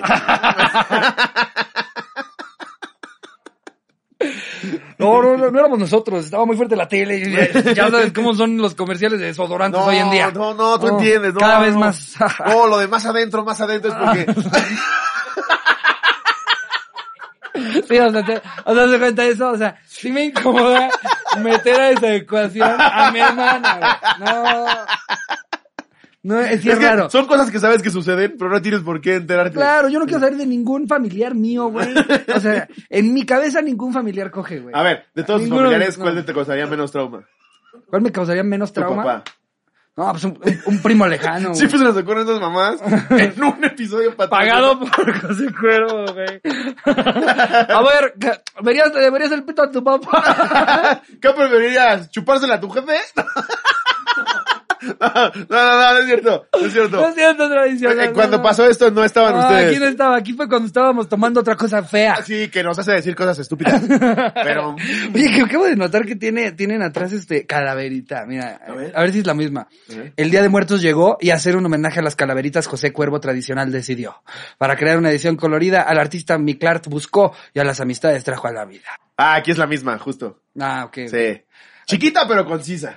[4.98, 7.30] No, no, no, no éramos nosotros, estaba muy fuerte la tele.
[7.30, 10.30] Ya, ya sabes cómo son los comerciales de desodorantes No, hoy en día.
[10.30, 11.34] no, no, tú entiendes.
[11.34, 12.14] No, Cada vez más.
[12.46, 14.26] No, lo de más adentro, más adentro es porque...
[17.88, 20.88] Sí, o sea, te, o sea, se cuenta eso, o sea, sí me incomoda
[21.40, 24.30] meter a esa ecuación a mi hermana, güey.
[24.30, 24.66] No.
[26.22, 27.10] No, es, sí es Es que raro.
[27.10, 29.52] son cosas que sabes que suceden, pero no tienes por qué enterarte.
[29.52, 31.94] Claro, yo no quiero saber de ningún familiar mío, güey.
[32.34, 34.74] O sea, en mi cabeza ningún familiar coge, güey.
[34.74, 36.24] A ver, de todos tus familiares, ¿cuál no.
[36.24, 37.24] te causaría menos trauma?
[37.90, 39.02] ¿Cuál me causaría menos Tu trauma?
[39.02, 39.24] papá.
[39.96, 42.80] No, pues un, un- primo lejano, Sí, pues se nos ocurren esas mamás
[43.10, 44.80] en un episodio patrocinado.
[44.80, 46.40] Pagado por José Cuervo, güey.
[46.84, 51.00] A ver, ¿qué- ¿verías, ¿le verías el pito a tu papá?
[51.22, 52.10] ¿Qué preferirías?
[52.10, 52.96] ¿Chupársela a tu jefe?
[55.00, 57.08] No, no, no, no es cierto, no es No cierto.
[57.08, 58.00] es cierto, tradicional.
[58.08, 58.42] Eh, Cuando no.
[58.42, 59.70] pasó esto no estaban Ah, ustedes.
[59.70, 62.16] Aquí no estaba, aquí fue cuando estábamos tomando otra cosa fea.
[62.24, 63.82] Sí, que nos hace decir cosas estúpidas.
[64.34, 64.76] Pero,
[65.14, 68.24] Oye, que acabo de notar que tiene, tienen atrás este calaverita.
[68.26, 68.92] Mira, A ver.
[68.94, 69.68] a ver si es la misma.
[70.16, 73.70] El Día de Muertos llegó y hacer un homenaje a las calaveritas José Cuervo tradicional
[73.72, 74.22] decidió.
[74.58, 78.52] Para crear una edición colorida, al artista Miclart buscó y a las amistades trajo a
[78.52, 78.88] la vida.
[79.16, 80.40] ah, aquí es la misma, justo.
[80.58, 80.94] Ah, ok.
[81.08, 81.42] Sí.
[81.86, 82.96] Chiquita pero concisa.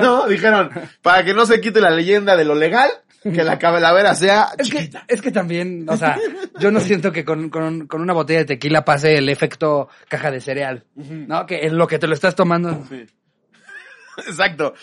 [0.00, 0.70] No, dijeron,
[1.02, 2.90] para que no se quite la leyenda de lo legal,
[3.22, 5.04] que la calavera sea Es que, chiquita.
[5.08, 6.18] es que también, o sea,
[6.58, 10.30] yo no siento que con, con, con una botella de tequila pase el efecto caja
[10.30, 11.46] de cereal, ¿no?
[11.46, 12.84] Que en lo que te lo estás tomando.
[12.88, 13.06] Sí.
[14.26, 14.74] Exacto.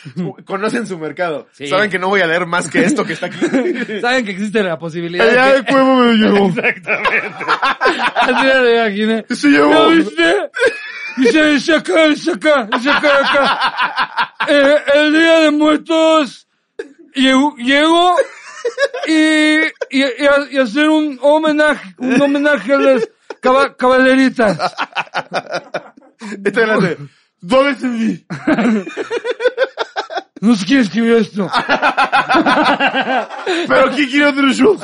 [0.46, 1.48] Conocen su mercado.
[1.52, 1.68] Sí.
[1.68, 3.38] Saben que no voy a leer más que esto que está aquí.
[4.02, 6.48] Saben que existe la posibilidad Allá de de cuevo me lo llevó.
[6.56, 7.46] Exactamente.
[8.16, 9.26] Así me lo imaginé.
[9.30, 9.70] Se llevó.
[9.72, 10.36] ¿No viste?
[11.18, 14.34] Dice, dice acá, dice acá, dice acá, acá.
[14.48, 16.48] Eh, el Día de Muertos
[17.14, 18.16] llegó
[19.06, 19.60] y,
[20.58, 23.08] hacer un homenaje, un homenaje a las
[23.42, 24.58] caba- cabaleritas.
[26.44, 26.98] Esta es la de,
[27.42, 28.26] ¿Dónde entendí?
[30.42, 31.52] No sé quién escribió esto.
[33.68, 34.80] ¿Pero quién quiere otro show?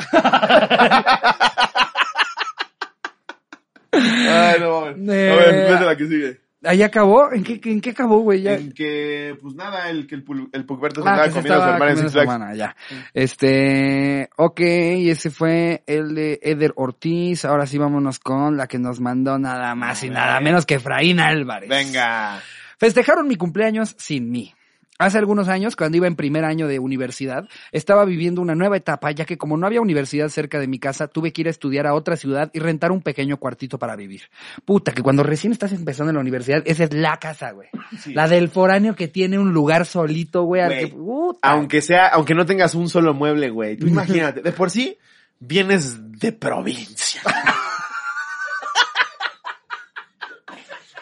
[3.96, 4.78] Ay, no.
[4.84, 6.40] A ver, Eh, vete la que sigue.
[6.64, 7.32] ¿Ahí acabó?
[7.32, 8.42] ¿En qué, en qué acabó, güey?
[8.42, 8.54] Ya.
[8.54, 11.72] En que, pues nada, el que el, el Pucberto se Ah, andaba comiendo a su
[11.74, 12.56] hermana en Six a Flags.
[12.58, 12.76] ya.
[13.14, 17.44] Este, ok, y ese fue el de Eder Ortiz.
[17.44, 21.20] Ahora sí vámonos con la que nos mandó nada más y nada menos que Efraín
[21.20, 21.68] Álvarez.
[21.68, 22.40] Venga.
[22.78, 24.52] Festejaron mi cumpleaños sin mí.
[24.98, 29.10] Hace algunos años, cuando iba en primer año de universidad, estaba viviendo una nueva etapa,
[29.10, 31.86] ya que como no había universidad cerca de mi casa, tuve que ir a estudiar
[31.86, 34.22] a otra ciudad y rentar un pequeño cuartito para vivir.
[34.64, 37.68] Puta, que cuando recién estás empezando en la universidad, esa es la casa, güey.
[38.00, 38.14] Sí.
[38.14, 40.62] La del foráneo que tiene un lugar solito, güey.
[40.62, 41.38] al Güey, que- puta.
[41.50, 43.76] Aunque sea, aunque no tengas un solo mueble, güey.
[43.76, 44.96] Tú imagínate, de por sí,
[45.38, 47.20] vienes de provincia.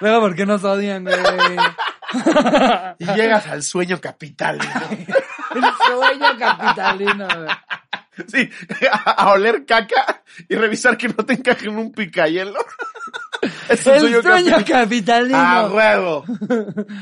[0.01, 1.15] Luego, ¿por qué nos odian, güey?
[2.99, 4.59] Y llegas al sueño capital.
[5.55, 7.49] El sueño capitalino, güey.
[8.29, 8.49] Sí,
[8.93, 12.59] a, a oler caca y revisar que no te encaje en un picayelo.
[13.69, 14.83] Es un El sueño sueño capital.
[14.83, 15.37] capitalino.
[15.39, 16.25] ¡A huevo!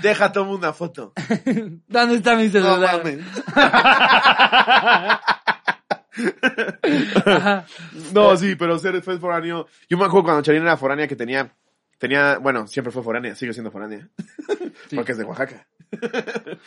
[0.00, 1.12] Deja, toma una foto.
[1.86, 3.00] ¿Dónde está mi celular?
[8.12, 9.66] No, sí, pero ser fue foráneo.
[9.88, 11.52] Yo me acuerdo cuando Charina era foránea que tenía,
[12.02, 14.08] tenía, bueno, siempre fue foránea, sigue siendo foránea.
[14.88, 14.96] Sí.
[14.96, 15.66] Porque es de Oaxaca.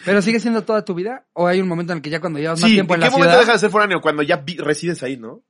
[0.05, 1.25] ¿Pero sigue siendo toda tu vida?
[1.33, 3.01] ¿O hay un momento en el que ya cuando llevas más Sí, tiempo ¿en en
[3.01, 3.41] qué la momento ciudad?
[3.45, 3.99] dejas de ser foráneo?
[3.99, 5.41] Cuando ya resides ahí, ¿no?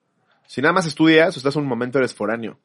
[0.48, 2.60] Si nada más estudias o estás un momento eres foráneo.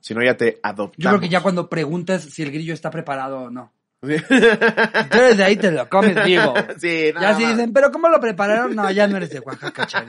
[0.00, 0.96] Si no, ya te adoptamos.
[0.98, 3.72] Yo creo que ya cuando preguntas si el grillo está preparado o no.
[4.02, 4.16] Sí.
[4.28, 6.54] Tú desde ahí te lo comes vivo.
[6.78, 7.56] Sí, Ya nada si más.
[7.56, 8.74] dicen, ¿pero cómo lo prepararon?
[8.76, 10.06] No, ya no eres de Oaxaca, Chari.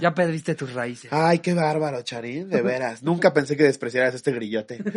[0.00, 1.12] Ya perdiste tus raíces.
[1.12, 3.02] Ay, qué bárbaro, Charín, de veras.
[3.02, 4.82] Nunca pensé que despreciaras este grillote.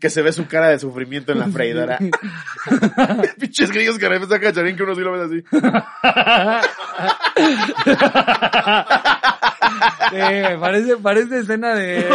[0.00, 1.98] que se ve su cara de sufrimiento en la freidora.
[3.40, 5.44] Pinches grillos que me saca Charín que uno sí lo ves así.
[10.10, 12.06] Güey, parece, parece escena de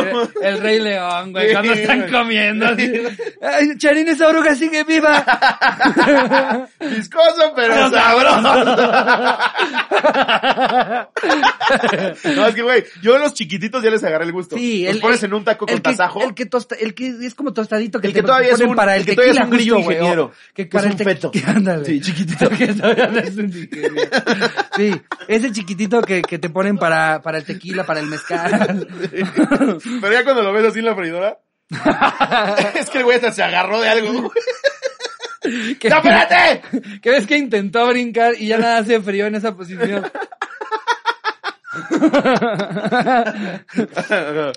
[0.41, 2.65] El Rey León, güey, cuando están comiendo.
[2.67, 2.91] Así.
[3.41, 5.23] Ay, Charín, esa oruga sigue viva.
[6.79, 8.67] Viscoso, pero sabroso.
[12.35, 14.55] no, es que, güey, yo a los chiquititos ya les agarré el gusto.
[14.57, 16.21] Sí, los el- pones en un taco con que, tasajo.
[16.23, 18.69] El que, tosta, el que es como tostadito que El te que todavía es ponen
[18.69, 19.97] un- para el, el que todavía es un grillo güey.
[20.53, 21.31] Que Es para un el te- feto.
[21.47, 21.85] Ándale.
[21.85, 22.49] Sí, chiquitito.
[22.61, 23.51] Que todavía no es un.
[24.75, 28.87] Sí, ese chiquitito que, que te ponen para, para el tequila, para el mezcal.
[30.01, 31.39] Pero ya cuando lo ves así en la freidora.
[32.75, 34.11] es que el güey hasta se agarró de algo.
[35.43, 36.61] ¡No, espérate!
[37.01, 40.09] que ves que intentó brincar y ya nada hace frío en esa posición.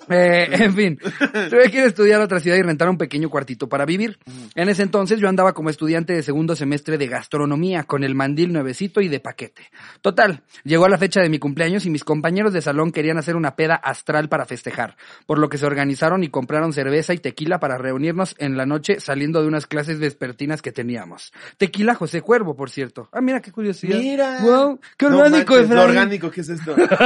[0.09, 3.31] Eh, en fin, tuve que ir a estudiar a otra ciudad y rentar un pequeño
[3.31, 4.18] cuartito para vivir.
[4.55, 8.53] En ese entonces yo andaba como estudiante de segundo semestre de gastronomía, con el mandil
[8.53, 9.62] nuevecito y de paquete.
[10.03, 13.57] Total, llegó la fecha de mi cumpleaños y mis compañeros de salón querían hacer una
[13.57, 14.96] peda astral para festejar,
[15.27, 19.00] por lo que se organizaron y compraron cerveza y tequila para reunirnos en la noche
[19.00, 21.33] saliendo de unas clases vespertinas que teníamos.
[21.57, 23.09] Tequila José Cuervo, por cierto.
[23.12, 23.98] Ah, mira qué curiosidad.
[23.98, 24.38] Mira.
[24.42, 26.74] Wow, qué No orgánico, manches, lo orgánico, ¿qué es esto?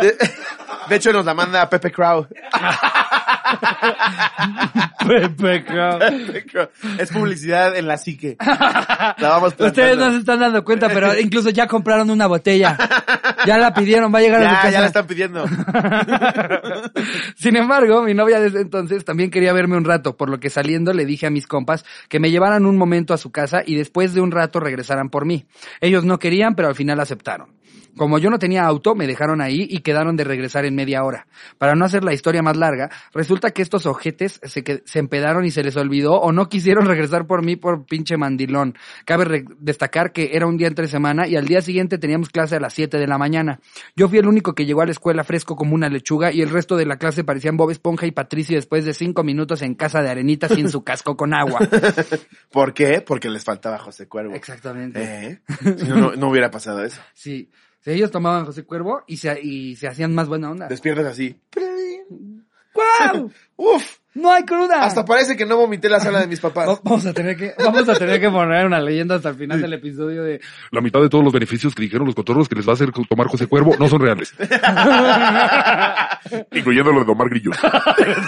[0.00, 0.16] De,
[0.88, 2.26] de hecho, nos la manda Pepe Crow.
[5.06, 6.68] Pepe Crow.
[6.98, 8.36] Es publicidad en la psique.
[8.38, 12.76] La vamos Ustedes no se están dando cuenta, pero incluso ya compraron una botella.
[13.46, 14.70] Ya la pidieron, va a llegar a Ya, casa.
[14.70, 15.44] ya la están pidiendo.
[17.36, 20.92] Sin embargo, mi novia desde entonces también quería verme un rato, por lo que saliendo
[20.92, 24.14] le dije a mis compas que me llevaran un momento a su casa y después
[24.14, 25.46] de un rato regresaran por mí.
[25.80, 27.59] Ellos no querían, pero al final aceptaron.
[27.96, 31.26] Como yo no tenía auto, me dejaron ahí y quedaron de regresar en media hora.
[31.58, 35.44] Para no hacer la historia más larga, resulta que estos ojetes se, que- se empedaron
[35.44, 38.74] y se les olvidó o no quisieron regresar por mí por pinche mandilón.
[39.04, 42.60] Cabe destacar que era un día entre semana y al día siguiente teníamos clase a
[42.60, 43.60] las 7 de la mañana.
[43.96, 46.50] Yo fui el único que llegó a la escuela fresco como una lechuga y el
[46.50, 50.02] resto de la clase parecían Bob Esponja y Patricio después de cinco minutos en casa
[50.02, 51.60] de arenita sin su casco con agua.
[52.50, 53.00] ¿Por qué?
[53.00, 54.34] Porque les faltaba José Cuervo.
[54.34, 55.02] Exactamente.
[55.02, 55.40] ¿Eh?
[55.78, 57.00] Si no, no, no hubiera pasado eso.
[57.14, 57.50] Sí.
[57.82, 60.68] Sí, ellos tomaban José Cuervo y se, y se hacían más buena onda.
[60.68, 61.36] Despiertas así.
[62.74, 63.30] ¡Guau!
[63.56, 64.82] Uf, ¡No hay cruda!
[64.84, 66.68] hasta parece que no vomité la sala de mis papás.
[66.68, 69.60] Va- Vamos a tener que, vamos a tener que poner una leyenda hasta el final
[69.60, 70.40] del episodio de
[70.72, 72.90] La mitad de todos los beneficios que dijeron los cotorros que les va a hacer
[73.08, 74.34] tomar José Cuervo no son reales.
[76.52, 77.56] Incluyendo lo de tomar grillos.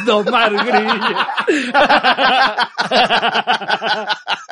[0.06, 1.16] Tomar grillo.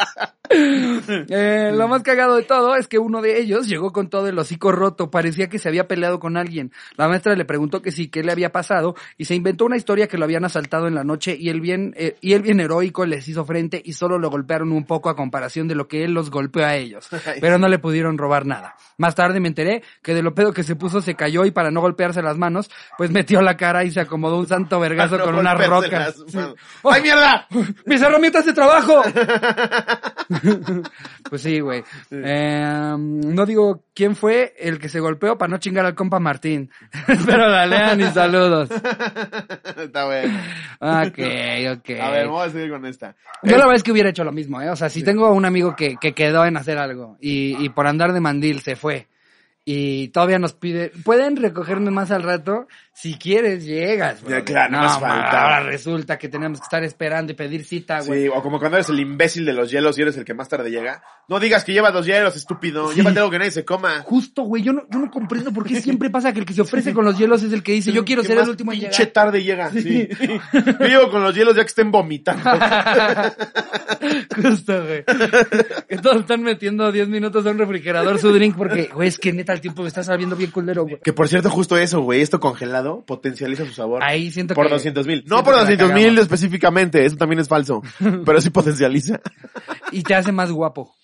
[1.28, 4.38] Eh, lo más cagado de todo es que uno de ellos llegó con todo el
[4.38, 6.72] hocico roto, parecía que se había peleado con alguien.
[6.96, 10.06] La maestra le preguntó que sí, qué le había pasado y se inventó una historia
[10.08, 13.06] que lo habían asaltado en la noche y él bien eh, y él bien heroico
[13.06, 16.12] les hizo frente y solo lo golpearon un poco a comparación de lo que él
[16.12, 17.08] los golpeó a ellos,
[17.40, 18.74] pero no le pudieron robar nada.
[18.98, 21.70] Más tarde me enteré que de lo pedo que se puso se cayó y para
[21.70, 25.24] no golpearse las manos, pues metió la cara y se acomodó un santo vergazo No
[25.24, 25.98] con una roca.
[25.98, 26.36] las Sí.
[26.36, 26.54] manos.
[26.84, 27.46] ¡Ay, mierda!
[27.86, 29.02] ¡Mis herramientas de trabajo!
[31.31, 31.83] pues sí, güey.
[32.11, 36.70] Eh, no digo quién fue el que se golpeó para no chingar al compa Martín.
[37.09, 38.70] Espero la lean y saludos.
[39.76, 40.38] Está bueno.
[40.81, 41.18] Ok,
[41.79, 42.00] ok.
[42.00, 43.16] A ver, vamos a seguir con esta.
[43.42, 44.70] Yo la verdad es que hubiera hecho lo mismo, ¿eh?
[44.70, 47.87] O sea, si tengo un amigo que, que quedó en hacer algo y, y por
[47.87, 49.09] andar de mandil se fue
[49.72, 54.18] y todavía nos pide, pueden recogerme más al rato, si quieres llegas.
[54.18, 54.44] Ya, brother.
[54.44, 55.42] claro, no más ma, faltaba.
[55.42, 58.24] ahora resulta que tenemos que estar esperando y pedir cita, güey.
[58.24, 60.48] Sí, o como cuando eres el imbécil de los hielos y eres el que más
[60.48, 61.04] tarde llega.
[61.28, 62.92] No digas que llevas dos hielos, estúpido.
[62.92, 64.00] Llévate algo que nadie se coma.
[64.02, 66.62] Justo, güey, yo no, yo no comprendo por qué siempre pasa que el que se
[66.62, 68.98] ofrece con los hielos es el que dice, yo quiero ser el último en pinche
[68.98, 69.12] llegar.
[69.12, 69.70] tarde llega.
[69.70, 70.09] Sí.
[70.80, 72.42] Yo llego con los hielos ya que estén vomitando.
[74.35, 75.04] Justo, güey.
[75.88, 79.33] Que todos están metiendo 10 minutos a un refrigerador su drink porque, güey, es que
[79.33, 81.01] neta el tiempo me está sabiendo bien culero, güey.
[81.01, 84.03] Que por cierto, justo eso, güey, esto congelado potencializa su sabor.
[84.03, 84.73] Ahí siento por que...
[84.73, 85.25] 200 mil.
[85.27, 87.83] No por que la 200 mil específicamente, eso también es falso.
[88.25, 89.20] Pero sí potencializa.
[89.92, 90.94] Y te hace más guapo.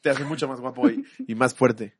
[0.00, 1.96] Te hace mucho más guapo y, y más fuerte.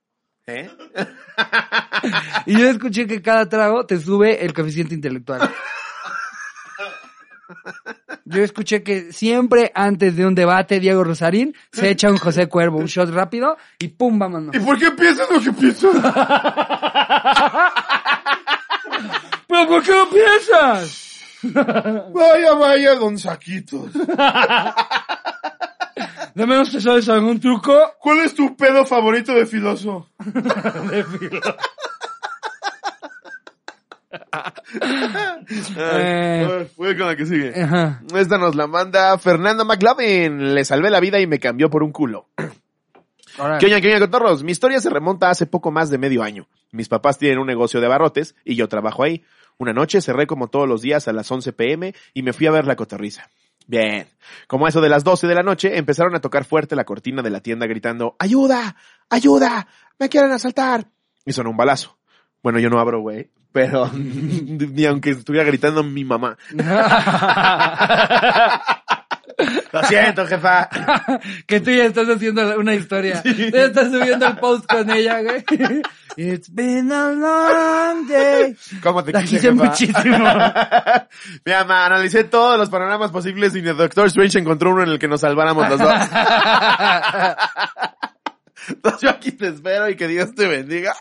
[0.47, 0.71] ¿Eh?
[2.47, 5.41] Y yo escuché que cada trago te sube el coeficiente intelectual.
[8.25, 12.79] Yo escuché que siempre antes de un debate, Diego Rosarín se echa un José Cuervo,
[12.79, 14.57] un shot rápido y pum, vámonos.
[14.57, 15.93] ¿Y por qué piensas lo que piensas?
[19.47, 21.01] ¿Pero por qué lo piensas?
[22.15, 23.93] Vaya, vaya, don Saquitos.
[26.35, 27.93] ¿De menos te sabes algún truco?
[28.01, 30.11] ¿Cuál es tu pedo favorito de filoso?
[35.77, 36.69] Eh.
[36.77, 37.63] Voy con la que sigue.
[37.63, 38.03] Ajá.
[38.15, 40.55] Esta nos la manda Fernando McLovin.
[40.55, 42.29] Le salvé la vida y me cambió por un culo.
[43.39, 44.43] Ahora, ¿Qué oña, qué oña, cotorros?
[44.43, 46.47] Mi historia se remonta hace poco más de medio año.
[46.71, 49.25] Mis papás tienen un negocio de barrotes y yo trabajo ahí.
[49.59, 52.51] Una noche cerré como todos los días a las 11 pm y me fui a
[52.51, 53.31] ver la cotorriza.
[53.67, 54.09] Bien.
[54.47, 57.23] Como a eso de las 12 de la noche, empezaron a tocar fuerte la cortina
[57.23, 58.77] de la tienda gritando, ¡Ayuda!
[59.09, 59.67] ¡Ayuda!
[59.99, 60.87] ¡Me quieren asaltar!
[61.25, 61.99] Y sonó un balazo.
[62.43, 63.31] Bueno, yo no abro, güey.
[63.55, 66.37] Pero ni aunque estuviera gritando mi mamá.
[69.73, 70.69] Lo siento, jefa.
[71.47, 73.23] que tú ya estás haciendo una historia.
[73.23, 75.45] Tú ya estás subiendo el post con ella, güey.
[76.17, 78.57] It's been a long day.
[78.83, 79.65] ¿Cómo te quise, quise jefa?
[79.65, 80.19] muchísimo.
[81.45, 84.99] Mi mamá, analicé todos los panoramas posibles y el Doctor Strange encontró uno en el
[84.99, 85.95] que nos salváramos los dos.
[88.69, 90.95] Entonces yo aquí te espero y que Dios te bendiga.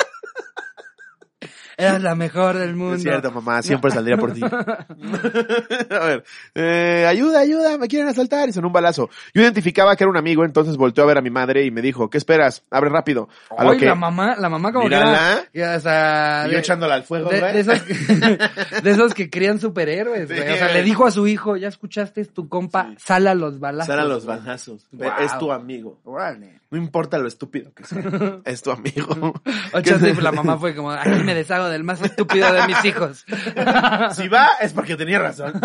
[1.77, 2.95] Eras la mejor del mundo.
[2.95, 4.41] Es cierto, mamá, siempre saldría por ti.
[5.89, 6.23] a ver,
[6.55, 8.49] eh, ayuda, ayuda, me quieren asaltar.
[8.49, 9.09] Y sonó un balazo.
[9.33, 11.81] Yo identificaba que era un amigo, entonces volteó a ver a mi madre y me
[11.81, 12.63] dijo, ¿qué esperas?
[12.71, 13.29] Abre rápido.
[13.57, 15.43] A lo Ay, que, la mamá, la mamá como Mírala.
[15.51, 17.53] que era, que, o sea, y yo de, echándola al fuego, de- güey.
[17.53, 17.93] de esos, que-
[18.83, 20.41] de esos que crían superhéroes, güey.
[20.53, 22.95] O sea, le dijo a su hijo, ya escuchaste, es tu compa, Sí.
[23.05, 23.88] sal a los balazos.
[23.88, 24.86] Sara los balazos.
[24.91, 25.12] Wow.
[25.21, 25.99] Es tu amigo.
[26.03, 26.62] Órale.
[26.73, 28.01] No importa lo estúpido que sea.
[28.45, 29.33] es tu amigo.
[29.73, 33.23] Ocho, sí, la mamá fue como, aquí me deshago del más estúpido de mis hijos.
[34.15, 35.53] Si va, es porque tenía razón.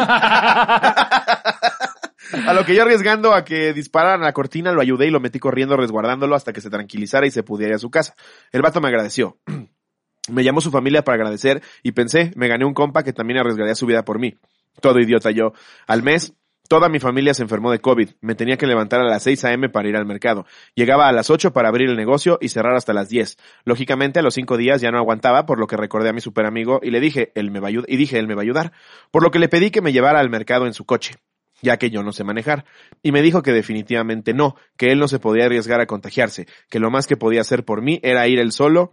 [2.46, 5.18] A lo que yo arriesgando a que dispararan a la cortina, lo ayudé y lo
[5.18, 8.14] metí corriendo resguardándolo hasta que se tranquilizara y se pudiera ir a su casa.
[8.52, 9.38] El vato me agradeció.
[10.30, 13.74] Me llamó su familia para agradecer y pensé, me gané un compa que también arriesgaría
[13.74, 14.36] su vida por mí.
[14.82, 15.54] Todo idiota yo.
[15.86, 16.34] Al mes,
[16.68, 18.10] toda mi familia se enfermó de COVID.
[18.20, 19.68] Me tenía que levantar a las 6 a.m.
[19.70, 20.46] para ir al mercado.
[20.74, 23.36] Llegaba a las 8 para abrir el negocio y cerrar hasta las 10.
[23.64, 26.46] Lógicamente, a los 5 días ya no aguantaba, por lo que recordé a mi super
[26.46, 28.72] amigo y le dije, él me va a y dije, él me va a ayudar.
[29.10, 31.16] Por lo que le pedí que me llevara al mercado en su coche
[31.60, 32.64] ya que yo no sé manejar.
[33.02, 36.78] Y me dijo que definitivamente no, que él no se podía arriesgar a contagiarse, que
[36.78, 38.92] lo más que podía hacer por mí era ir él solo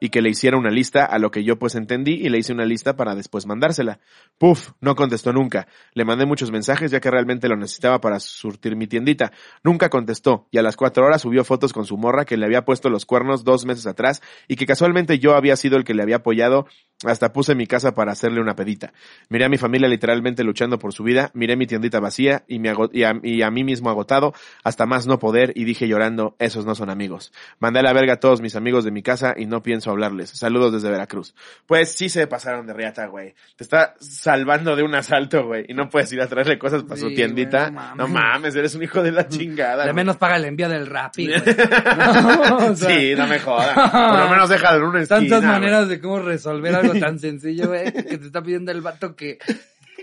[0.00, 2.52] y que le hiciera una lista, a lo que yo pues entendí y le hice
[2.52, 4.00] una lista para después mandársela.
[4.38, 5.68] Puf, no contestó nunca.
[5.94, 9.32] Le mandé muchos mensajes ya que realmente lo necesitaba para surtir mi tiendita.
[9.62, 12.64] Nunca contestó y a las cuatro horas subió fotos con su morra que le había
[12.64, 16.02] puesto los cuernos dos meses atrás y que casualmente yo había sido el que le
[16.02, 16.66] había apoyado
[17.04, 18.92] hasta puse mi casa para hacerle una pedita.
[19.28, 22.70] Miré a mi familia literalmente luchando por su vida, miré mi tiendita vacía y, me
[22.70, 24.34] ago- y, a, y a mí mismo agotado
[24.64, 27.32] hasta más no poder y dije llorando, esos no son amigos.
[27.60, 30.30] Mandé a la verga a todos mis amigos de mi casa y no pienso hablarles.
[30.30, 31.34] Saludos desde Veracruz.
[31.66, 33.34] Pues sí se pasaron de riata, güey.
[33.56, 37.00] Te está salvando de un asalto, güey, y no puedes ir a traerle cosas para
[37.00, 37.70] su tiendita.
[37.70, 37.96] güey, no mames.
[37.96, 39.84] no mames, eres un hijo de la chingada.
[39.84, 39.94] De güey.
[39.94, 41.38] menos paga el envío del Rappi, güey.
[41.98, 43.90] No, o sea, sí, no me jodas.
[43.90, 45.20] Por lo menos déjalo en una esquina.
[45.20, 45.52] Tantas güey.
[45.52, 49.38] maneras de cómo resolver algo tan sencillo, güey, que te está pidiendo el vato que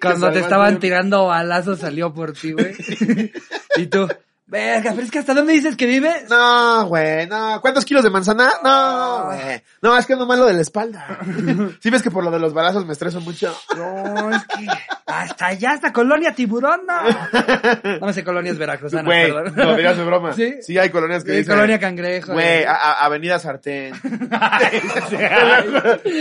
[0.01, 2.73] cuando te estaban tirando balazos salió por ti, güey.
[3.77, 4.07] Y tú,
[4.47, 6.29] verga, pero es que hasta dónde dices que vives?
[6.29, 7.59] No, güey, no.
[7.61, 8.49] ¿Cuántos kilos de manzana?
[8.63, 9.61] No, güey.
[9.81, 11.19] No, es que ando malo de la espalda.
[11.81, 13.55] ¿Sí ves que por lo de los balazos me estreso mucho?
[13.75, 14.67] No, es que
[15.07, 16.95] hasta allá, hasta Colonia Tiburón, no.
[17.99, 19.53] No me sé colonias veracruzanas, Güey, perdón.
[19.55, 20.33] no digas de broma.
[20.33, 20.55] ¿Sí?
[20.61, 21.53] Sí, hay colonias que Sí, dicen.
[21.55, 22.33] Colonia Cangrejo.
[22.33, 23.93] Güey, a- a- Avenida Sartén.
[24.31, 25.17] Ay, sí,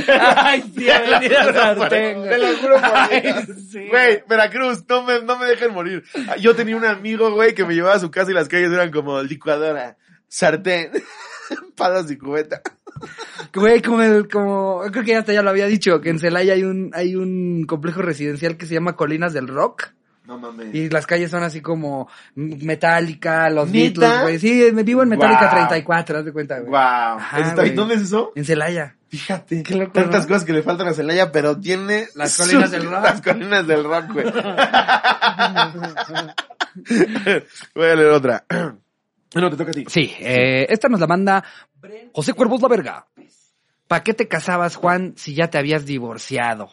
[0.09, 2.29] ay, sí, Avenida Sartén, güey.
[2.31, 3.45] Te lo juro por Ay, Dios.
[3.71, 3.87] sí.
[3.89, 6.05] Güey, Veracruz, no me, no me dejen morir.
[6.41, 8.91] Yo tenía un amigo, güey, que me llevaba a su casa y las calles eran
[8.91, 9.97] como licuadora,
[10.29, 10.91] sartén,
[11.77, 12.63] palas y cubeta.
[13.53, 16.63] Güey, como el, como, creo que hasta ya lo había dicho, que en Celaya hay
[16.63, 19.89] un, hay un complejo residencial que se llama Colinas del Rock.
[20.27, 20.75] No mames.
[20.75, 24.01] Y las calles son así como Metallica, los ¿Neta?
[24.01, 24.39] Beatles, güey.
[24.39, 25.69] Sí, me vivo en Metallica Guau.
[25.69, 26.71] 34, haz de cuenta, güey.
[26.71, 26.79] Wow.
[26.79, 27.75] Ajá, güey.
[27.75, 28.33] ¿Dónde es eso?
[28.35, 28.97] En Celaya.
[29.09, 30.29] Fíjate, Qué loco, tantas ¿no?
[30.29, 33.05] cosas que le faltan a Celaya, pero tiene Las colinas del rock.
[33.05, 34.27] Las colinas del rock, güey.
[37.75, 38.45] Voy a leer otra.
[39.35, 39.85] No, te toca a ti.
[39.89, 41.43] Sí, eh, esta nos la manda
[42.13, 43.07] José Cuervos la verga.
[43.89, 46.71] ¿Para qué te casabas, Juan, si ya te habías divorciado?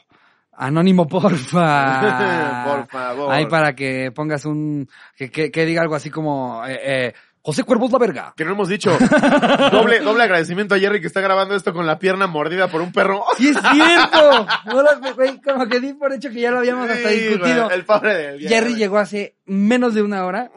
[0.51, 2.65] Anónimo, porfa.
[2.65, 3.33] Por favor.
[3.33, 7.63] Ahí para que pongas un, que, que, que diga algo así como, eh, eh, José
[7.63, 8.33] Cuervos la verga.
[8.37, 8.95] Que no hemos dicho.
[9.71, 12.91] doble, doble agradecimiento a Jerry que está grabando esto con la pierna mordida por un
[12.91, 13.23] perro.
[13.37, 14.47] ¡Sí es cierto!
[15.43, 17.69] Como que di por hecho que ya lo habíamos hasta discutido.
[17.69, 20.51] el pobre del Jerry llegó hace menos de una hora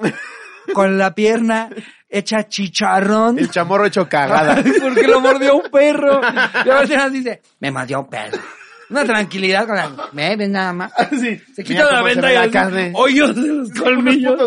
[0.74, 1.70] con la pierna
[2.08, 3.38] hecha chicharrón.
[3.38, 4.62] El chamorro hecho cagada.
[4.80, 6.20] Porque lo mordió un perro.
[6.64, 8.38] Y ahora dice, me mordió un perro.
[8.94, 10.92] Una tranquilidad con la, me ven nada más.
[11.10, 11.40] Sí.
[11.54, 12.92] Se Mira quita la se venda ve y la carne.
[12.94, 14.40] hoyos de los colmillos.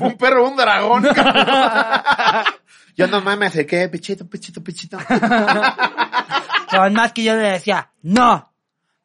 [0.00, 1.04] un perro, un dragón.
[2.96, 3.88] Yo no mames, ¿de qué?
[3.88, 4.98] Pichito, pichito, pichito.
[6.70, 8.52] Con más que yo le decía, no,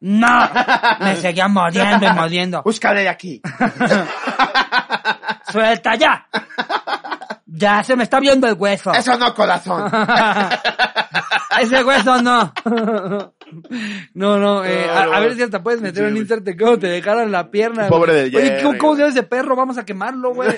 [0.00, 0.50] no.
[1.00, 2.62] Me seguía mordiendo y mordiendo.
[2.62, 3.40] Búscale de aquí.
[5.50, 6.26] Suelta ya.
[7.46, 8.92] Ya se me está viendo el hueso.
[8.92, 9.90] Eso no, corazón.
[11.60, 12.52] Ese hueso no.
[14.14, 15.12] No, no, eh, No, a, no.
[15.14, 17.86] a ver si hasta puedes meter Sí, un insert de cómo te dejaron la pierna.
[17.88, 19.54] Pobre del Oye, ¿cómo, cómo se llama ese perro?
[19.56, 20.48] Vamos a quemarlo, güey.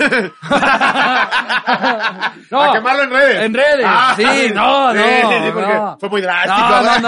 [2.50, 2.62] no.
[2.62, 3.44] A quemarlo en redes.
[3.44, 4.92] En redes, Ah, sí, no, sí, no.
[4.94, 5.96] sí, no.
[6.00, 6.58] fue muy drástico.
[6.58, 7.00] No, no, ¿verdad?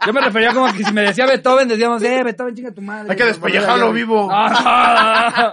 [0.00, 0.06] no.
[0.06, 3.10] Yo me refería como que si me decía Beethoven, decíamos, eh, Beethoven, chinga tu madre.
[3.10, 4.30] Hay que despellejarlo vivo.
[4.30, 5.52] No, no, no.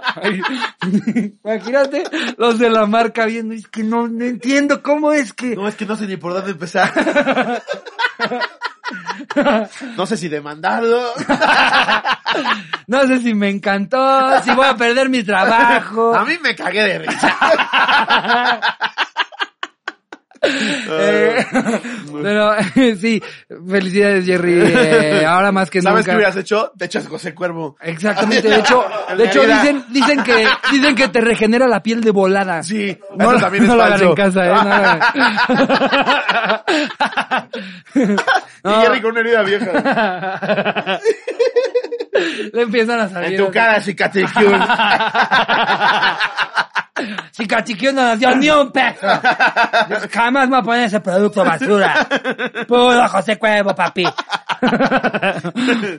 [1.44, 2.04] Imagínate
[2.38, 5.56] los de la marca viendo, es que no, no entiendo cómo es que...
[5.56, 6.92] No, es que no sé ni por dónde empezar.
[9.96, 11.12] No sé si demandarlo.
[12.88, 16.14] No sé si me encantó, si voy a perder mi trabajo.
[16.14, 17.34] A mí me cagué de risa.
[20.90, 21.46] Eh,
[22.22, 22.52] pero
[23.00, 23.22] sí,
[23.68, 24.60] felicidades Jerry.
[24.64, 26.16] eh, ahora más que ¿Sabes qué nunca.
[26.18, 26.72] hubieras hecho?
[26.78, 27.76] Te echas José Cuervo.
[27.80, 28.84] Exactamente, de hecho,
[29.16, 32.62] de hecho dicen, dicen que, dicen que te regenera la piel de volada.
[32.62, 34.52] Sí, No, eso también es no lo hagan en casa, eh.
[38.62, 38.70] no.
[38.72, 41.00] Y Jerry con una herida vieja.
[42.52, 43.38] Le empiezan a salir.
[43.38, 44.60] En tu cara, cicatriciún.
[47.30, 49.06] Si Cachiquión no nos dio ni un peso.
[50.12, 52.08] Jamás me voy a poner ese producto basura.
[52.66, 54.04] Puro José Cuervo, papi.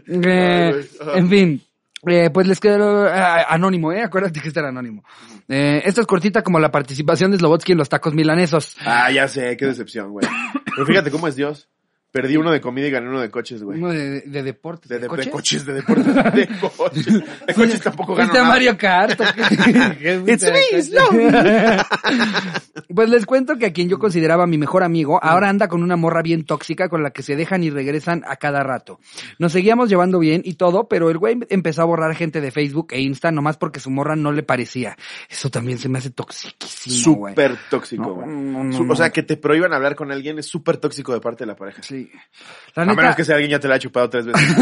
[0.08, 1.62] Eh, en fin.
[2.06, 4.02] Eh, pues les quedo eh, anónimo, eh.
[4.04, 5.04] Acuérdate que este era anónimo.
[5.48, 8.76] Eh, esto es cortita como la participación de Slobotsky en los tacos milanesos.
[8.86, 10.28] Ah, ya sé, qué decepción, güey.
[10.66, 11.68] Pero fíjate cómo es Dios.
[12.12, 13.78] Perdí uno de comida y gané uno de coches, güey.
[13.80, 14.88] Uno de, de deportes.
[14.90, 15.28] De, de- de coches?
[15.30, 17.06] coches, de deportes, de coches.
[17.46, 18.54] De coches tampoco gano ¿Fuiste a nada.
[18.54, 19.20] Mario Kart?
[20.28, 20.44] It's
[20.74, 21.10] me, Slow.
[22.94, 25.96] Pues les cuento que a quien yo consideraba mi mejor amigo, ahora anda con una
[25.98, 29.00] morra bien tóxica con la que se dejan y regresan a cada rato.
[29.40, 32.88] Nos seguíamos llevando bien y todo, pero el güey empezó a borrar gente de Facebook
[32.92, 34.96] e Insta nomás porque su morra no le parecía.
[35.30, 37.28] Eso también se me hace toxiquísimo.
[37.30, 38.28] Súper tóxico, güey.
[38.28, 38.94] no, no, Su- no.
[38.94, 41.56] O sea, que te prohíban hablar con alguien es súper tóxico de parte de la
[41.56, 41.84] pareja.
[41.84, 41.97] Sí.
[42.76, 44.44] La A neta, menos que sea alguien ya te la ha chupado tres veces.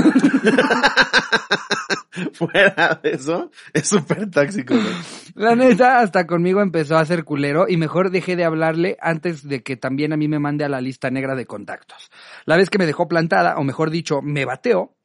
[2.34, 4.94] Fuera de eso, es súper tóxico, güey.
[5.36, 9.64] La neta, hasta conmigo empezó a ser culero y mejor dejé de hablarle antes de
[9.64, 12.10] que también a mí me mande a la lista negra de contactos.
[12.46, 14.96] La vez que me dejó plantada, o mejor dicho, me bateó,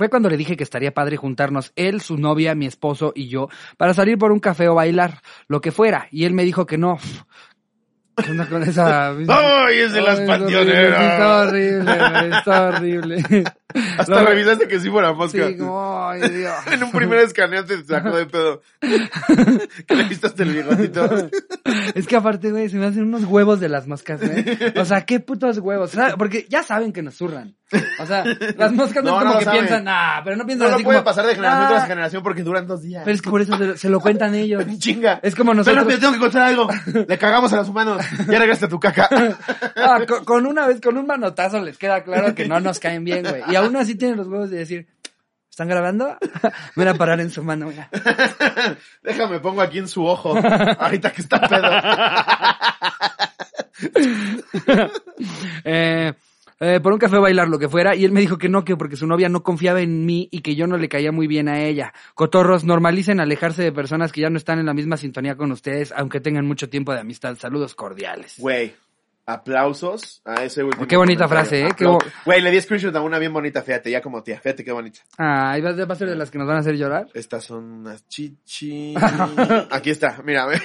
[0.00, 3.50] fue cuando le dije que estaría padre juntarnos él, su novia, mi esposo y yo
[3.76, 6.08] para salir por un café o bailar, lo que fuera.
[6.10, 6.96] Y él me dijo que no.
[8.24, 9.08] ¿Qué onda con esa?
[9.28, 11.12] ¡Ay, es de las panteoneras!
[11.12, 13.44] Está horrible, está horrible.
[13.98, 15.48] Hasta revisaste que sí fuera mosca.
[15.48, 16.54] Sí, como, ay, Dios.
[16.72, 18.62] En un primer escaneo te sacó de pedo.
[19.86, 21.28] que le viste hasta el bigotito.
[21.94, 24.44] Es que aparte, güey, se me hacen unos huevos de las moscas, güey.
[24.76, 25.92] O sea, qué putos huevos.
[26.18, 27.56] Porque ya saben que nos zurran.
[28.00, 28.24] O sea,
[28.56, 29.60] las moscas no, No, es no como que saben.
[29.60, 31.68] piensan, ah, pero no No piensan lo así puede como, pasar de generación "Ah".
[31.70, 33.02] tras generación porque duran dos días.
[33.04, 34.64] Pero es que por eso se, se lo cuentan ellos.
[34.78, 35.20] Chinga.
[35.22, 35.82] Es como Pero nosotros.
[35.84, 36.68] rápido, tengo que encontrar algo.
[37.06, 38.04] Le cagamos a los humanos.
[38.28, 39.08] Ya regresaste a tu caca.
[39.76, 43.04] Ah, con, con una vez, con un manotazo les queda claro que no nos caen
[43.04, 43.42] bien, güey.
[43.48, 44.86] Y aún así tienen los huevos de decir,
[45.48, 46.16] ¿están grabando?
[46.76, 47.88] Van a parar en su mano, mira.
[49.02, 50.34] Déjame, pongo aquí en su ojo.
[50.78, 51.70] Ahorita que está pedo.
[55.64, 56.12] Eh,
[56.62, 58.76] eh, por un café bailar, lo que fuera, y él me dijo que no, que
[58.76, 61.48] porque su novia no confiaba en mí y que yo no le caía muy bien
[61.48, 61.94] a ella.
[62.14, 65.92] Cotorros, normalicen alejarse de personas que ya no están en la misma sintonía con ustedes,
[65.96, 67.36] aunque tengan mucho tiempo de amistad.
[67.36, 68.34] Saludos cordiales.
[68.38, 68.74] Güey.
[69.26, 70.86] Aplausos a ese último.
[70.88, 71.48] Qué bonita comentario.
[71.48, 71.74] frase, ¿eh?
[71.76, 74.40] Qué Aplau- bo- Güey, le di screenshot a una bien bonita, fíjate, ya como tía.
[74.40, 75.00] Fíjate qué bonita.
[75.18, 77.06] Ah, ¿va va a ser de las que nos van a hacer llorar?
[77.14, 78.94] Estas son unas chichi.
[79.70, 80.46] Aquí está, mira.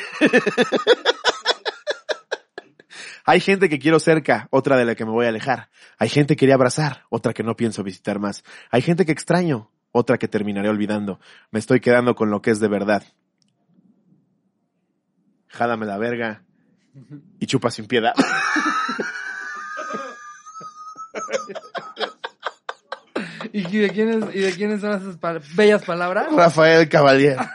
[3.27, 5.69] Hay gente que quiero cerca, otra de la que me voy a alejar.
[5.97, 8.43] Hay gente que quería abrazar, otra que no pienso visitar más.
[8.69, 11.19] Hay gente que extraño, otra que terminaré olvidando.
[11.51, 13.03] Me estoy quedando con lo que es de verdad.
[15.47, 16.43] Jálame la verga
[17.39, 18.13] y chupa sin piedad.
[23.53, 26.27] ¿Y de quiénes, y de quiénes son esas pa- bellas palabras?
[26.35, 27.37] Rafael Cavalier.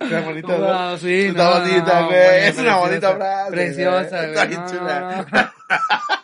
[0.00, 0.66] Está bonita, ¿no?
[0.88, 2.18] Wow, sí, Está no, bonita, no, güey.
[2.18, 3.50] güey, Es una bonita preciosa, frase.
[3.50, 4.28] Preciosa, güey.
[4.30, 5.26] Está bien no, chula.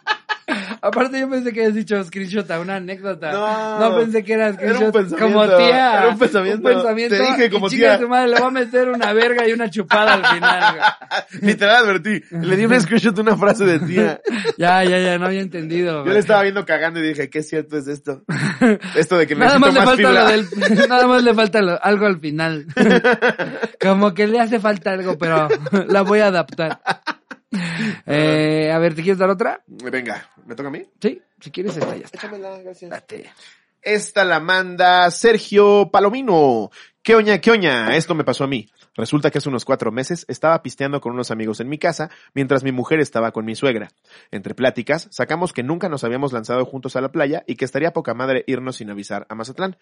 [0.83, 3.33] Aparte yo pensé que habías dicho screenshot a una anécdota.
[3.33, 3.78] No.
[3.91, 5.99] No, pensé que era Era un screenshot como tía.
[5.99, 6.62] era un pensamiento.
[6.68, 7.16] pensamiento.
[7.16, 7.99] Te dije como y tía.
[7.99, 10.78] tu madre, le voy a meter una verga y una chupada al final.
[11.43, 12.22] Literal advertí.
[12.31, 14.20] Le di un screenshot de una frase de tía.
[14.57, 16.05] Ya, ya, ya, no había entendido.
[16.05, 18.22] Yo le estaba viendo cagando y dije, ¿qué cierto es esto?
[18.95, 20.22] Esto de que Nada más le más falta fibra.
[20.24, 22.66] lo del, nada más le falta lo- algo al final.
[23.81, 25.49] Como que le hace falta algo, pero
[25.89, 26.81] la voy a adaptar.
[28.07, 29.61] Eh, a ver, ¿te quieres dar otra?
[29.66, 30.82] Venga, ¿me toca a mí?
[31.01, 32.18] Sí, si quieres esta ya está.
[32.18, 32.90] Échamela, gracias.
[32.90, 33.30] Date.
[33.80, 36.70] Esta la manda Sergio Palomino.
[37.03, 37.96] ¿Qué oña, qué oña?
[37.96, 38.68] Esto me pasó a mí.
[38.96, 42.64] Resulta que hace unos cuatro meses estaba pisteando con unos amigos en mi casa mientras
[42.64, 43.90] mi mujer estaba con mi suegra.
[44.32, 47.92] Entre pláticas, sacamos que nunca nos habíamos lanzado juntos a la playa y que estaría
[47.92, 49.76] poca madre irnos sin avisar a Mazatlán.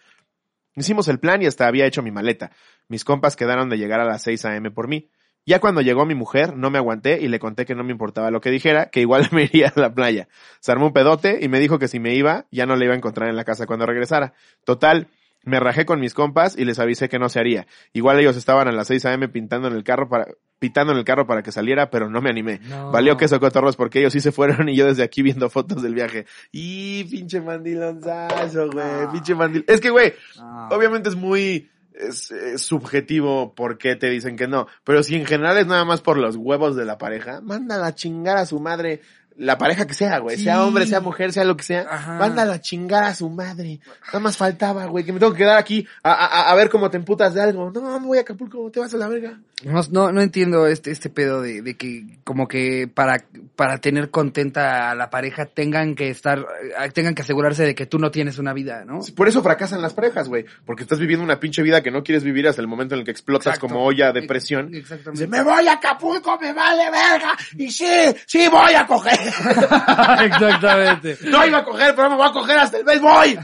[0.77, 2.53] Hicimos el plan y hasta había hecho mi maleta.
[2.89, 4.71] Mis compas quedaron de llegar a las 6 a.m.
[4.71, 5.11] por mí.
[5.49, 8.31] Ya cuando llegó mi mujer, no me aguanté y le conté que no me importaba
[8.31, 10.29] lo que dijera, que igual me iría a la playa.
[10.61, 12.93] Se armó un pedote y me dijo que si me iba, ya no le iba
[12.93, 14.35] a encontrar en la casa cuando regresara.
[14.65, 15.07] Total,
[15.45, 17.67] me rajé con mis compas y les avisé que no se haría.
[17.95, 19.27] Igual ellos estaban a las 6 a.m.
[19.31, 20.27] pintando en el carro para,
[20.59, 22.61] pitando en el carro para que saliera, pero no me animé.
[22.69, 22.91] No.
[22.93, 25.95] Valió que cotorros porque ellos sí se fueron y yo desde aquí viendo fotos del
[25.95, 26.27] viaje.
[26.53, 29.09] Y pinche mandilonzazo, güey, Ah.
[29.11, 29.65] pinche mandil.
[29.67, 30.69] Es que, güey, Ah.
[30.73, 32.33] obviamente es muy es,
[32.63, 34.67] subjetivo por qué te dicen que no.
[34.85, 37.95] Pero si en general es nada más por los huevos de la pareja, mándala a
[37.95, 39.01] chingar a su madre.
[39.39, 40.37] La pareja que sea, güey.
[40.37, 40.43] Sí.
[40.43, 41.87] Sea hombre, sea mujer, sea lo que sea.
[41.89, 42.19] Ajá.
[42.19, 43.79] Mándala a chingar a su madre.
[44.09, 46.91] Nada más faltaba, güey, que me tengo que quedar aquí a, a, a ver cómo
[46.91, 47.71] te emputas de algo.
[47.71, 49.39] No, me voy a Acapulco, te vas a la verga.
[49.65, 53.25] No, no, no entiendo este, este pedo de, de que como que para,
[53.57, 57.87] para tener contenta a la pareja tengan que estar, eh, tengan que asegurarse de que
[57.87, 59.01] tú no tienes una vida, ¿no?
[59.17, 60.47] Por eso fracasan las parejas, güey.
[60.65, 63.05] Porque estás viviendo una pinche vida que no quieres vivir hasta el momento en el
[63.05, 63.69] que explotas Exacto.
[63.69, 64.75] como olla de presión.
[64.75, 65.27] Exactamente.
[65.27, 67.37] Dice, me voy a Acapulco, me vale verga.
[67.57, 67.87] Y sí,
[68.27, 69.28] sí voy a coger.
[70.25, 71.19] Exactamente.
[71.25, 73.39] No iba a coger, pero me voy a coger hasta el mes voy.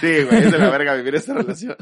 [0.00, 1.76] Sí, güey, es de la verga vivir esta relación.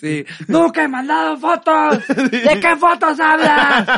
[0.00, 0.24] Sí.
[0.48, 2.06] Nunca he mandado fotos.
[2.30, 3.88] ¿De qué fotos hablas?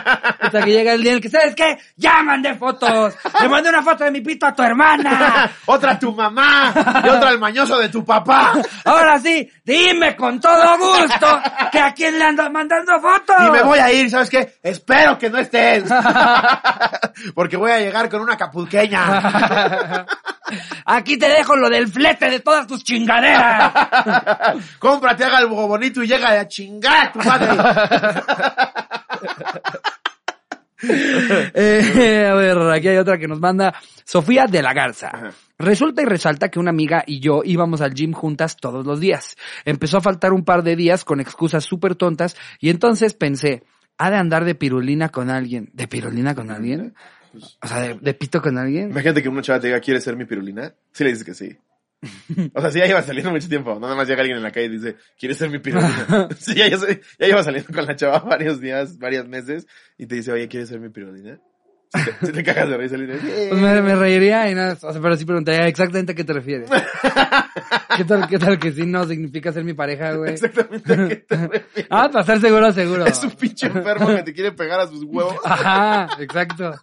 [0.41, 1.79] Hasta que llega el día en el que, ¿sabes qué?
[1.97, 3.15] Ya mandé fotos.
[3.41, 5.51] Le mandé una foto de mi pito a tu hermana.
[5.67, 6.73] otra a tu mamá
[7.05, 8.53] y otra al mañoso de tu papá.
[8.85, 11.41] Ahora sí, dime con todo gusto
[11.73, 13.37] que a quién le ando mandando fotos.
[13.49, 14.59] Y me voy a ir, ¿sabes qué?
[14.63, 15.85] Espero que no estés.
[17.35, 20.07] Porque voy a llegar con una capulqueña.
[20.85, 23.73] Aquí te dejo lo del flete de todas tus chingaderas.
[24.79, 27.49] Cómprate, haga algo bonito y llega a chingar a tu madre.
[30.87, 33.75] Eh, a ver, aquí hay otra que nos manda
[34.05, 35.09] Sofía de la Garza.
[35.15, 35.31] Ajá.
[35.59, 39.37] Resulta y resalta que una amiga y yo íbamos al gym juntas todos los días.
[39.65, 43.63] Empezó a faltar un par de días con excusas súper tontas y entonces pensé,
[43.97, 45.71] ha de andar de pirulina con alguien.
[45.73, 46.95] ¿De pirulina con alguien?
[47.63, 48.91] O sea, de, de pito con alguien.
[48.91, 50.75] Imagínate que una chava te diga, ¿quieres ser mi pirulina?
[50.93, 51.57] Sí le dices que sí.
[52.53, 53.79] O sea, sí, ya lleva saliendo mucho tiempo.
[53.81, 56.29] Nada más llega alguien en la calle y dice, ¿quieres ser mi pirulina?
[56.39, 56.79] Sí, ya, ya,
[57.19, 59.67] lleva saliendo con la chava varios días, varios meses,
[59.99, 61.41] y te dice, oye, ¿quieres ser mi pirulina?
[61.95, 64.93] Si te, te cagas de risa, le dices, Pues me, me reiría y nada, o
[64.93, 66.69] sea, pero sí preguntaría exactamente a qué te refieres.
[67.97, 70.33] ¿Qué tal, qué tal que sí no significa ser mi pareja, güey?
[70.33, 71.87] exactamente a qué te refieres.
[71.91, 73.07] Ah, para estar seguro, seguro.
[73.07, 75.37] Es un pinche enfermo que te quiere pegar a sus huevos.
[75.45, 76.75] Ajá, exacto.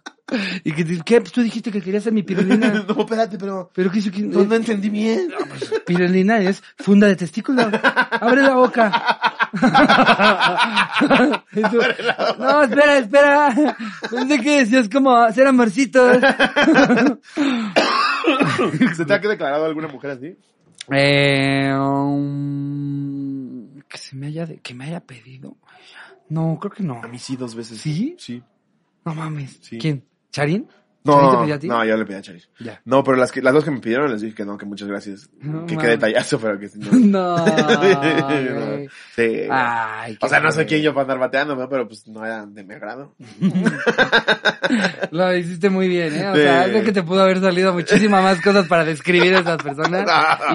[0.64, 1.20] Y que, ¿qué?
[1.20, 2.82] Pues tú dijiste que querías ser mi pirulina.
[2.88, 5.28] No, espérate, pero Pero qué, qué- no, no entendí bien.
[5.86, 7.70] pirulina es funda de testículo.
[8.12, 8.90] Abre la boca.
[11.52, 11.78] Tú,
[12.38, 13.76] no, espera, espera.
[14.10, 16.16] Pensé que decías como hacer amorcitos.
[18.96, 20.34] ¿Se te ha declarado alguna mujer así?
[20.90, 25.56] Eh, um, que se me haya, de- que me haya pedido.
[26.28, 27.00] No, creo que no.
[27.02, 27.78] A mí sí, dos veces.
[27.78, 28.16] ¿Sí?
[28.18, 28.42] Sí.
[29.04, 29.58] No mames.
[29.62, 29.78] Sí.
[29.78, 30.04] ¿Quién?
[30.30, 30.66] ¿Charín?
[31.04, 32.48] No, no, yo le pedí a Charis.
[32.60, 32.80] Ya.
[32.84, 34.86] No, pero las, que, las dos que me pidieron les dije que no, que muchas
[34.88, 35.28] gracias.
[35.40, 35.78] No que mames.
[35.78, 37.36] qué detallazo, pero que no.
[37.38, 37.46] No,
[39.16, 39.42] sí.
[39.50, 41.68] Ay, o sea, no sé quién yo para andar bateando, ¿no?
[41.68, 43.14] pero pues no era de mi agrado.
[45.10, 46.28] Lo hiciste muy bien, ¿eh?
[46.28, 46.42] O Sí.
[46.42, 50.06] sea, de que te pudo haber salido muchísimas más cosas para describir a esas personas.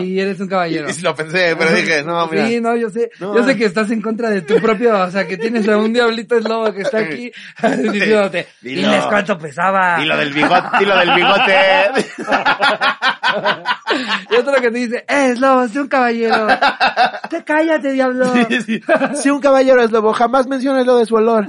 [0.02, 0.90] Y eres un caballero.
[0.90, 2.48] Y sí lo pensé, pero dije, no, mira.
[2.48, 5.28] Sí, no, yo sé, yo sé que estás en contra de tu propio, o sea,
[5.28, 7.32] que tienes a un diablito lobo que está aquí
[7.92, 10.02] diciéndote, diles cuánto pesaba.
[10.04, 11.56] Y lo del bigote, y lo del bigote.
[14.30, 16.48] Y otro que te dice, eh, es lobo, sé un caballero.
[17.30, 18.32] Te cállate, diablo.
[18.34, 18.82] Sí, sí.
[19.16, 21.48] Si un caballero es lobo, jamás menciones lo de su olor.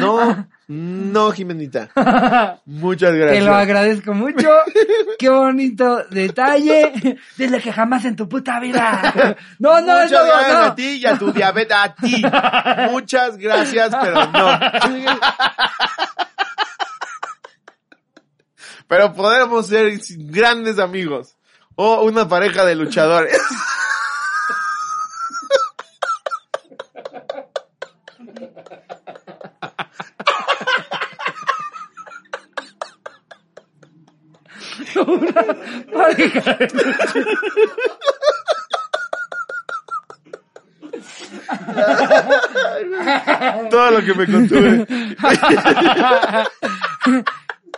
[0.00, 1.90] No, no, Jimenita.
[2.64, 3.38] Muchas gracias.
[3.38, 4.48] Te lo agradezco mucho.
[5.18, 7.18] Qué bonito detalle.
[7.36, 9.36] Dile que jamás en tu puta vida.
[9.58, 10.64] No, no, Muchas no, gracias no.
[10.64, 12.22] a ti y a tu diabetes, a ti.
[12.90, 14.58] Muchas gracias, pero no.
[18.88, 21.36] Pero podemos ser grandes amigos.
[21.76, 23.40] O una pareja de luchadores.
[43.70, 44.86] Todo lo que me contuve.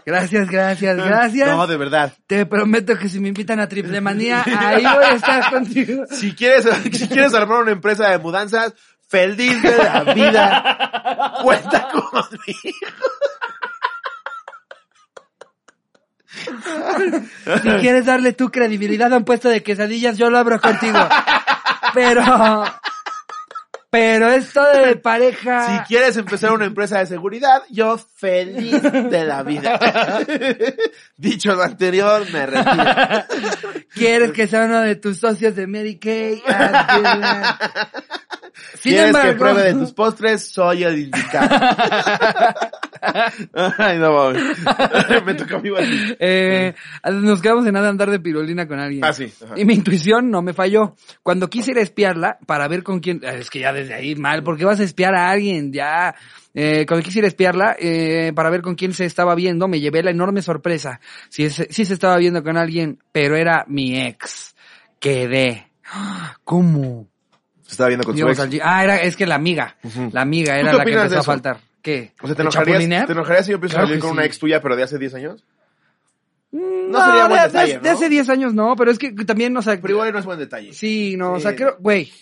[0.06, 1.48] Gracias, gracias, gracias.
[1.48, 2.12] No, de verdad.
[2.26, 6.04] Te prometo que si me invitan a Triple Manía, ahí voy a estar contigo.
[6.10, 8.74] Si quieres, si quieres armar una empresa de mudanzas,
[9.08, 11.32] feliz de la vida.
[11.42, 12.78] Cuenta conmigo.
[17.62, 20.98] Si quieres darle tu credibilidad a un puesto de quesadillas, yo lo abro contigo.
[21.94, 22.64] Pero,
[23.90, 25.78] pero esto de pareja.
[25.78, 29.78] Si quieres empezar una empresa de seguridad, yo feliz de la vida.
[31.16, 32.84] Dicho lo anterior, me retiro.
[33.94, 36.00] ¿Quieres que sea uno de tus socios de Mary
[38.82, 40.46] ¿Quieres que embargo- pruebe de tus postres?
[40.48, 41.48] Soy el indicado.
[43.78, 44.42] Ay, no mames.
[45.26, 46.16] Me mí así.
[46.18, 46.74] Eh,
[47.12, 49.04] nos quedamos en nada andar de pirulina con alguien.
[49.04, 49.32] Ah, sí.
[49.44, 49.54] ajá.
[49.56, 50.94] Y mi intuición no me falló.
[51.22, 54.42] Cuando quise ir a espiarla para ver con quién, es que ya desde ahí mal,
[54.42, 56.14] porque vas a espiar a alguien, ya.
[56.54, 59.80] Eh, cuando quise ir a espiarla, eh, para ver con quién se estaba viendo, me
[59.80, 61.00] llevé la enorme sorpresa.
[61.28, 64.54] Sí, es- sí se estaba viendo con alguien, pero era mi ex.
[65.00, 65.70] Quedé.
[66.44, 67.08] ¿Cómo?
[67.64, 68.44] Se estaba viendo con su Íbamos ex.
[68.44, 69.76] al gi- Ah, era, es que la amiga.
[70.12, 71.58] La amiga ¿Tú era la que empezó a faltar.
[71.82, 72.12] ¿Qué?
[72.22, 73.06] O sea, ¿te ¿De enojarías?
[73.06, 74.98] ¿te enojarías si yo empiezo Claro a salir con una ex tuya, pero de hace
[74.98, 75.44] 10 años?
[76.52, 79.56] Mm, No sería buen de- detalle, de, hace 10 años no, pero es que también,
[79.56, 80.72] o sea, Pero igual no es buen detalle.
[80.72, 82.12] Sí, no, o sea, creo, güey,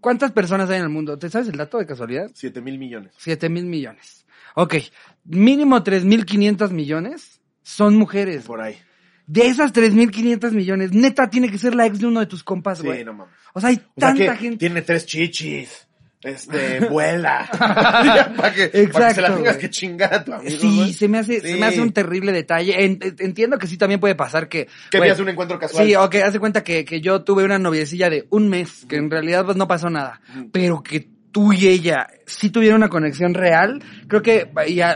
[0.00, 1.18] ¿cuántas personas hay en el mundo?
[1.18, 2.30] ¿Te sabes el dato de casualidad?
[2.32, 3.12] 7 mil millones.
[3.18, 4.24] Siete mil millones.
[4.54, 4.76] Ok,
[5.24, 8.44] mínimo tres mil quinientos millones son mujeres.
[8.44, 8.78] Por ahí.
[9.26, 12.26] De esas tres mil quinientos millones, neta tiene que ser la ex de uno de
[12.26, 13.04] tus compas, Sí, güey.
[13.04, 13.34] no mames.
[13.54, 14.56] O sea, hay O sea tanta que gente.
[14.58, 15.82] tiene tres chichis.
[16.22, 17.48] Este, vuela.
[17.58, 19.58] para que, para que se Exacto, la tengas güey.
[19.58, 20.50] que chingar a tu amigo.
[20.60, 20.92] Sí, güey.
[20.92, 21.58] se me hace, se Sí.
[21.60, 22.84] me hace un terrible detalle.
[22.84, 24.68] En- en- entiendo que sí también puede pasar que.
[24.90, 25.86] Que veas un encuentro casual.
[25.86, 29.10] Sí, ok, hace cuenta que, que yo tuve una noviecilla de un mes, que en
[29.10, 30.20] realidad pues no pasó nada,
[30.52, 34.50] pero que tú y ella sí tuvieron una conexión real, creo que,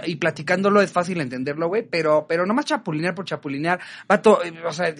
[0.06, 3.78] y, platicándolo es fácil entenderlo, güey, pero, pero nomás chapulinear por chapulinear,
[4.08, 4.94] vato, eh, o sea,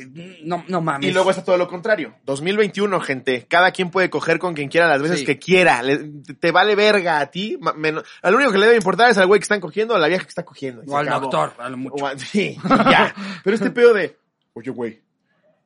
[0.44, 1.08] no, no mames.
[1.08, 2.14] Y luego está todo lo contrario.
[2.26, 3.46] 2021, gente.
[3.48, 5.24] Cada quien puede coger con quien quiera las veces Sí.
[5.24, 5.82] que quiera.
[5.82, 7.58] Le- te vale verga a ti.
[8.22, 10.08] al único que le debe importar es al güey que están cogiendo o a la
[10.08, 10.82] vieja que está cogiendo.
[10.86, 11.22] O al acabó.
[11.30, 12.04] doctor, a lo mucho.
[12.04, 13.14] O a- sí, ya.
[13.44, 14.14] Pero este pedo de,
[14.52, 15.00] oye, güey,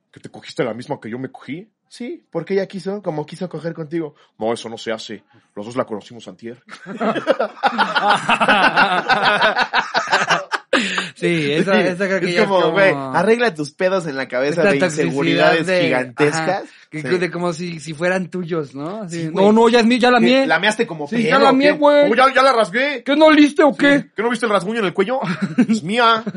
[0.09, 1.69] ¿que te cogiste la misma que yo me cogí?
[1.87, 4.15] Sí, porque ella quiso, como quiso coger contigo.
[4.37, 5.23] No, eso no se hace.
[5.55, 6.61] Los dos la conocimos antier.
[11.15, 12.73] sí, esa, Sí, esa creo que es ya como, es como...
[12.73, 16.63] güey, arregla tus pedos en la cabeza esta de inseguridades de- gigantescas.
[16.91, 17.01] Sí.
[17.01, 19.09] de como si, si fueran tuyos, ¿no?
[19.09, 20.45] Sí, no, no, ya es mía, ya la mía.
[20.45, 22.09] La measte como Sí, pedo, ya la ¿o mié, güey.
[22.09, 23.03] Oh, ya, ya la rasgué.
[23.03, 24.05] ¿Qué no liste o qué?
[24.15, 25.19] ¿Qué no viste el rasguño en el cuello?
[25.67, 26.23] Es mía.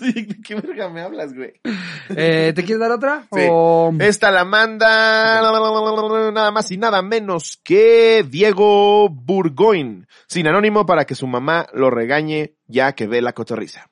[0.00, 1.52] Sí, ¿De qué verga me hablas, güey?
[2.16, 3.26] Eh, ¿Te quieres dar otra?
[3.30, 3.92] O...
[3.98, 5.42] Esta la manda
[6.32, 11.90] nada más y nada menos que Diego Burgoyne, sin anónimo para que su mamá lo
[11.90, 13.90] regañe ya que ve la cotorriza.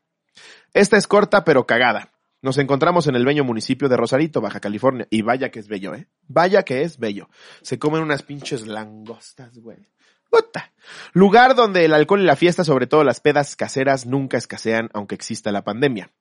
[0.74, 2.12] Esta es corta pero cagada.
[2.40, 5.08] Nos encontramos en el bello municipio de Rosarito, Baja California.
[5.10, 6.06] Y vaya que es bello, ¿eh?
[6.28, 7.28] Vaya que es bello.
[7.62, 9.88] Se comen unas pinches langostas, güey.
[10.30, 10.72] Puta.
[11.12, 15.14] Lugar donde el alcohol y la fiesta, sobre todo las pedas caseras, nunca escasean aunque
[15.14, 16.12] exista la pandemia.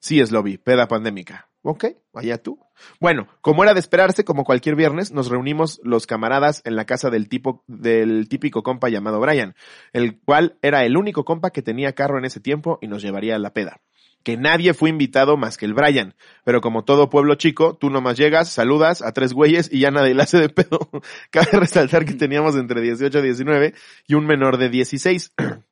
[0.00, 1.48] Sí, es lobby, peda pandémica.
[1.62, 2.60] Ok, allá tú.
[3.00, 7.10] Bueno, como era de esperarse, como cualquier viernes, nos reunimos los camaradas en la casa
[7.10, 9.54] del tipo, del típico compa llamado Brian,
[9.92, 13.34] el cual era el único compa que tenía carro en ese tiempo y nos llevaría
[13.34, 13.80] a la peda.
[14.22, 18.16] Que nadie fue invitado más que el Brian, pero como todo pueblo chico, tú nomás
[18.16, 20.90] llegas, saludas a tres güeyes y ya nadie le hace de pedo.
[21.30, 23.74] Cabe resaltar que teníamos entre 18 y 19
[24.06, 25.34] y un menor de 16.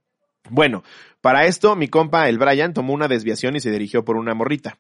[0.51, 0.83] Bueno,
[1.21, 4.79] para esto mi compa, el Brian, tomó una desviación y se dirigió por una morrita.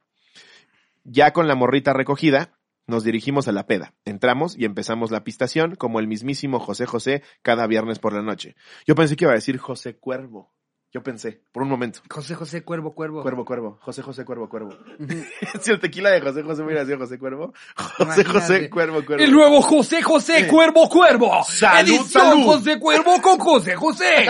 [1.05, 3.95] Ya con la morrita recogida, nos dirigimos a la peda.
[4.05, 8.55] Entramos y empezamos la pistación como el mismísimo José José cada viernes por la noche.
[8.87, 10.56] Yo pensé que iba a decir José Cuervo.
[10.97, 12.01] Yo pensé, por un momento.
[12.09, 13.21] José José Cuervo Cuervo.
[13.21, 13.79] Cuervo, cuervo.
[13.83, 14.79] José José Cuervo, cuervo.
[15.61, 17.53] Si el tequila de José José hubiera sido José Cuervo.
[17.77, 18.33] José Imagínate.
[18.33, 19.23] José Cuervo, cuervo.
[19.23, 21.45] El nuevo José José Cuervo Cuervo.
[21.45, 22.45] Salud, Edición salud.
[22.47, 24.27] José Cuervo con José José.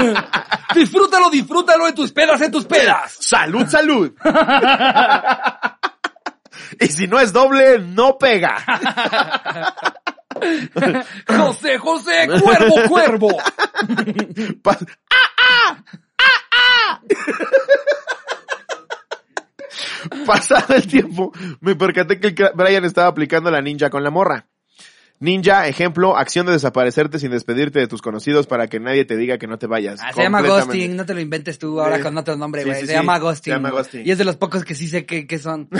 [0.76, 3.16] disfrútalo, disfrútalo en tus pedas, en tus pedas.
[3.18, 4.12] ¡Salud, salud!
[6.80, 8.64] y si no es doble, no pega.
[11.26, 13.36] José José Cuervo Cuervo.
[14.62, 14.78] Pa-
[20.26, 24.46] Pasado el tiempo, me percaté que el Brian estaba aplicando la ninja con la morra.
[25.22, 29.36] Ninja, ejemplo, acción de desaparecerte sin despedirte de tus conocidos para que nadie te diga
[29.36, 30.00] que no te vayas.
[30.02, 32.76] Ah, se llama ghosting, no te lo inventes tú ahora con otro nombre, güey.
[32.76, 32.92] sí, se sí.
[32.94, 33.52] llama ghosting.
[33.52, 34.06] Se llama ghosting.
[34.06, 35.68] Y es de los pocos que sí sé que, que son.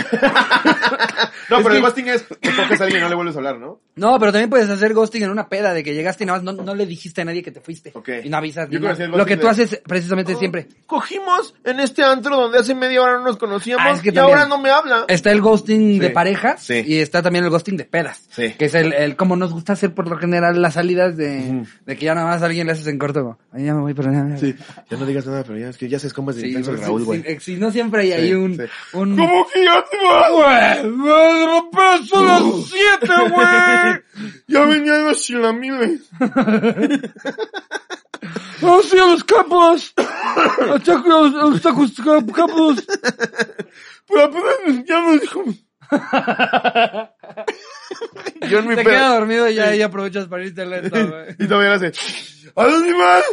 [1.49, 3.35] No, Es pero el que- ghosting es, te coges a alguien y no le vuelves
[3.35, 3.81] a hablar, ¿no?
[3.95, 6.55] No, pero también puedes hacer ghosting en una peda de que llegaste y nada más
[6.55, 7.91] no, no le dijiste a nadie que te fuiste.
[7.93, 8.09] Ok.
[8.23, 8.69] Y no avisas.
[8.69, 9.07] Yo ni nada.
[9.07, 10.69] Lo que tú de- haces precisamente siempre.
[10.87, 14.13] Cogimos en este antro donde hace media hora no nos conocíamos Ah, es que y
[14.13, 15.03] también- ahora no me habla.
[15.09, 16.83] Está el ghosting de parejas Sí.
[16.85, 18.21] y está también el ghosting de pedas.
[18.29, 18.53] Sí.
[18.57, 21.65] Que es el, el como nos gusta hacer por lo general las salidas de, Ujú.
[21.85, 23.21] de que ya nada más a alguien le haces en corto.
[23.21, 24.53] como, Ay, ya me voy, pero ya, Sí,
[24.89, 26.71] ya no digas nada, pero ya es que ya sabes cómo es de Sí, intenso
[26.71, 27.23] pues, Raúl, sí, güey.
[27.23, 28.63] sí, si no siempre hay ahí Sí, un, sí.
[28.91, 29.15] un...
[29.15, 30.81] ¿Cómo que ya te vas?
[30.83, 34.35] Güey, me rompes a las siete, güey.
[34.49, 36.01] Ya venían los chilamiles.
[38.61, 39.93] ¡Así a los capos!
[39.95, 41.93] ¡Hasta los, los tacos
[42.35, 42.85] capos!
[44.09, 45.43] Pero apenas ya me dijo.
[48.49, 51.35] Yo en mi Te quedas dormido y ya aprovechas para irte lento, güey.
[51.39, 51.91] Y todavía le hace.
[52.55, 53.25] ¡A los animales!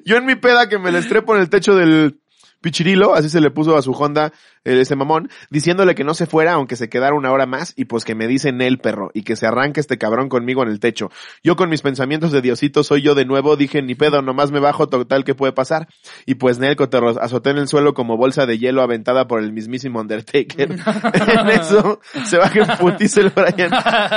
[0.04, 2.18] Yo en mi peda que me le estrepo en el techo del
[2.60, 4.32] Pichirilo, así se le puso a su Honda
[4.64, 8.04] ese mamón, diciéndole que no se fuera aunque se quedara una hora más y pues
[8.04, 11.10] que me dice Nel perro y que se arranque este cabrón conmigo en el techo.
[11.42, 14.60] Yo con mis pensamientos de Diosito soy yo de nuevo, dije ni pedo, nomás me
[14.60, 15.88] bajo total que puede pasar.
[16.26, 19.52] Y pues Nel coterro azoté en el suelo como bolsa de hielo aventada por el
[19.52, 20.70] mismísimo Undertaker.
[21.12, 23.70] en eso se baja en putiza el Brian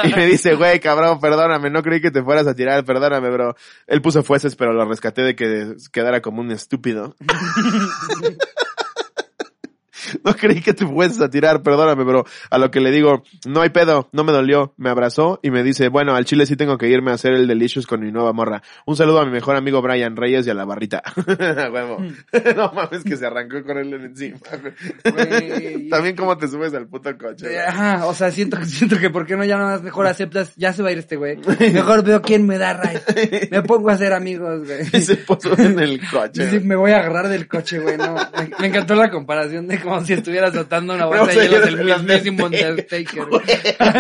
[0.03, 3.55] y me dice, güey, cabrón, perdóname, no creí que te fueras a tirar, perdóname, bro.
[3.87, 7.15] Él puso fueces, pero lo rescaté de que quedara como un estúpido.
[10.23, 12.25] No creí que te fueses a tirar, perdóname, bro.
[12.49, 14.73] A lo que le digo, no hay pedo, no me dolió.
[14.77, 17.47] Me abrazó y me dice, bueno, al chile sí tengo que irme a hacer el
[17.47, 18.61] Delicious con mi nueva morra.
[18.85, 21.03] Un saludo a mi mejor amigo Brian Reyes y a la barrita.
[21.71, 21.97] Huevo.
[22.55, 24.39] no mames que se arrancó con él encima.
[25.89, 27.59] También cómo te subes al puto coche.
[27.59, 30.73] Ajá, o sea, siento, siento que por qué no ya nada más mejor aceptas, ya
[30.73, 31.37] se va a ir este güey.
[31.73, 33.49] Mejor veo quién me da ride.
[33.51, 34.81] Me pongo a hacer amigos, güey.
[34.93, 36.49] Y se puso en el coche.
[36.49, 38.15] Sí, me voy a agarrar del coche, güey, no.
[38.15, 41.77] Me, me encantó la comparación de como si estuvieras soltando una bolsa de hielos el
[41.77, 43.23] del mismísimo Undertaker.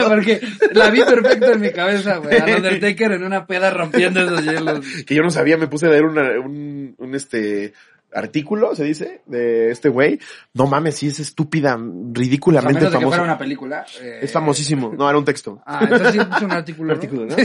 [0.07, 0.41] Porque
[0.73, 2.37] la vi perfecto en mi cabeza, güey.
[2.37, 4.85] Al Undertaker en una peda rompiendo esos hielos.
[5.05, 7.73] que yo no sabía, me puse a leer una- un, un este
[8.13, 10.19] artículo, se dice, de este güey.
[10.53, 11.79] No mames, sí es estúpida,
[12.11, 13.85] ridículamente fuera una película.
[14.01, 14.93] eh, Es famosísimo.
[14.97, 15.61] No, era un texto.
[15.65, 16.87] Ah, entonces sí es un artículo.
[16.87, 16.93] ¿no?
[16.93, 17.35] artículo, ¿no?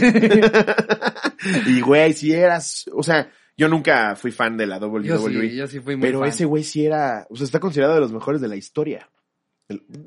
[1.66, 5.04] y güey, si eras, o sea, yo nunca fui fan de la WWE.
[5.04, 6.28] Yo sí, yo sí fui muy pero fan.
[6.28, 9.08] ese güey sí era, o sea, está considerado de los mejores de la historia.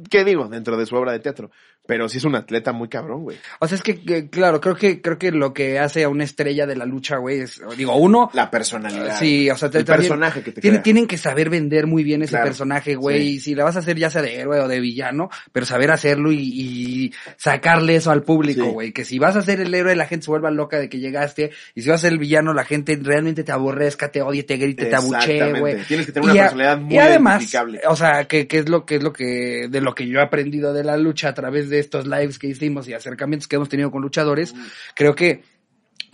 [0.09, 0.47] ¿Qué digo?
[0.47, 1.51] Dentro de su obra de teatro.
[1.85, 3.37] Pero sí es un atleta muy cabrón, güey.
[3.59, 6.23] O sea, es que, que, claro, creo que, creo que lo que hace a una
[6.23, 9.17] estrella de la lucha, güey, es, digo, uno, La personalidad.
[9.17, 10.83] sí, o sea, te- el también personaje que te tiene- crea.
[10.83, 13.27] tienen que saber vender muy bien ese Claro, personaje, güey, sí.
[13.33, 15.89] y si la vas a hacer ya sea de héroe o de villano, pero saber
[15.89, 18.69] hacerlo y, y sacarle eso al público, Sí.
[18.71, 20.99] güey, que si vas a ser el héroe la gente se vuelva loca de que
[20.99, 24.43] llegaste, y si vas a ser el villano la gente realmente te aborrezca, te odie,
[24.43, 25.77] te grite, te abuchee, güey.
[25.87, 27.51] Tienes que tener una a- personalidad muy y además,
[27.87, 30.23] o sea, que, que es lo que es lo que de lo que yo he
[30.23, 33.69] aprendido de la lucha a través de estos lives que hicimos y acercamientos que hemos
[33.69, 34.53] tenido con luchadores,
[34.95, 35.43] creo que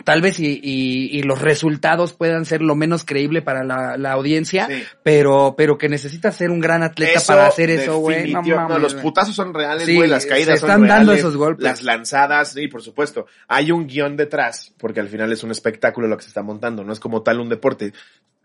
[0.04, 4.12] tal vez y, y, y los resultados puedan ser lo menos creíble para la, la
[4.12, 4.84] audiencia, Sí.
[5.04, 8.34] pero pero que necesitas ser un gran atleta Eso, para hacer eso, güey.
[8.34, 10.10] No los putazos son reales, Sí, güey.
[10.10, 11.64] Las caídas se son están dando reales, esos golpes.
[11.64, 13.26] Las lanzadas, sí, por supuesto.
[13.48, 16.84] Hay un guion detrás, porque al final es un espectáculo lo que se está montando.
[16.84, 17.94] No es como tal un deporte.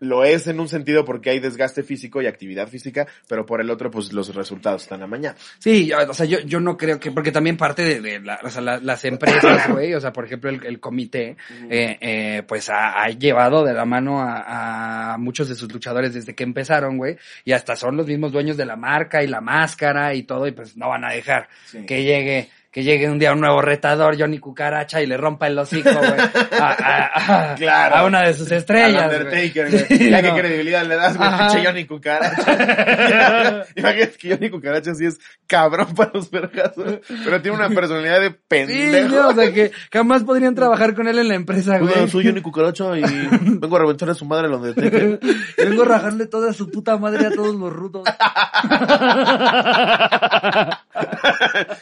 [0.01, 3.69] Lo es en un sentido porque hay desgaste físico y actividad física, pero por el
[3.69, 5.35] otro, pues los resultados están a mañana.
[5.59, 8.39] Sí, yo- o sea, yo, yo no creo que, porque también parte de, de la-
[8.43, 11.37] o sea, la- las empresas, güey, o sea, por ejemplo, el, el comité,
[11.69, 16.13] eh, eh, pues ha, ha llevado de la mano a, a muchos de sus luchadores
[16.15, 19.39] desde que empezaron, güey, y hasta son los mismos dueños de la marca y la
[19.39, 21.85] máscara y todo, y pues no van a dejar Sí.
[21.85, 25.59] que llegue que llegue un día un nuevo retador, Johnny Cucaracha, y le rompa el
[25.59, 26.19] hocico, güey,
[26.59, 27.95] a, a- a- Claro.
[27.97, 29.03] a una de sus estrellas.
[29.03, 29.09] Al.
[29.23, 29.85] Undertaker, güey.
[29.87, 30.33] Sí, ya no.
[30.35, 33.65] qué credibilidad le das, güey, pinche Johnny Cucaracha.
[33.75, 38.29] Imagínate que Johnny Cucaracha sí es cabrón para los vergazos, pero tiene una personalidad de
[38.29, 39.15] Sí, pendejo.
[39.15, 42.09] no, o sea, que jamás podrían trabajar con él en la empresa, Hola, güey.
[42.09, 45.19] soy Johnny Cucaracha y vengo a reventar a su madre el Undertaker.
[45.57, 48.03] Vengo a rajarle toda su puta madre a todos los rudos.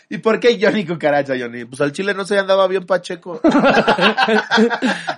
[0.10, 1.66] ¿Y por qué Johnny Cucaracha, Johnny?
[1.66, 3.42] Pues al chile no se andaba bien Pacheco.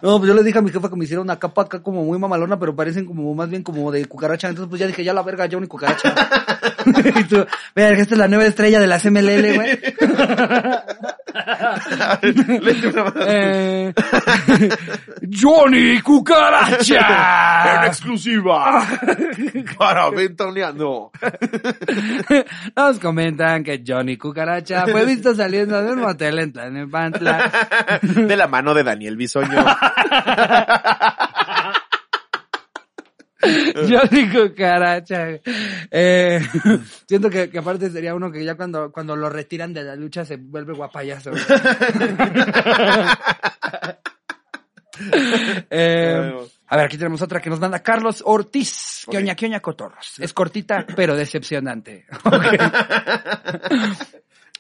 [0.01, 2.03] No, pues yo le dije a mi jefa que me hiciera una capa acá como
[2.03, 4.49] muy mamalona, pero parecen como más bien como de cucaracha.
[4.49, 6.16] Entonces pues ya dije, ya la verga, Johnny Cucaracha.
[7.20, 7.45] y tú,
[7.76, 9.80] vea, esta es la nueva estrella de la CMLL, güey.
[13.27, 13.93] Eh,
[15.32, 17.86] Johnny En Cucaracha.
[17.86, 18.86] exclusiva.
[19.77, 21.11] Para Ventaneando.
[22.75, 27.51] Nos comentan que Johnny Cucaracha fue visto saliendo de un motel en Tlalnepantla.
[28.01, 29.63] De la mano de Daniel Bisoño.
[33.89, 35.39] Jordi Cucaracha.
[35.89, 36.41] Eh,
[37.07, 40.25] siento que, que aparte sería uno que ya cuando, cuando lo retiran de la lucha
[40.25, 41.31] se vuelve guapayazo.
[45.71, 46.31] Eh,
[46.67, 49.03] a ver, aquí tenemos otra que nos manda Carlos Ortiz.
[49.07, 49.13] Ok.
[49.13, 50.19] Que oña, que oña, cotorros.
[50.19, 52.05] Es cortita, pero decepcionante.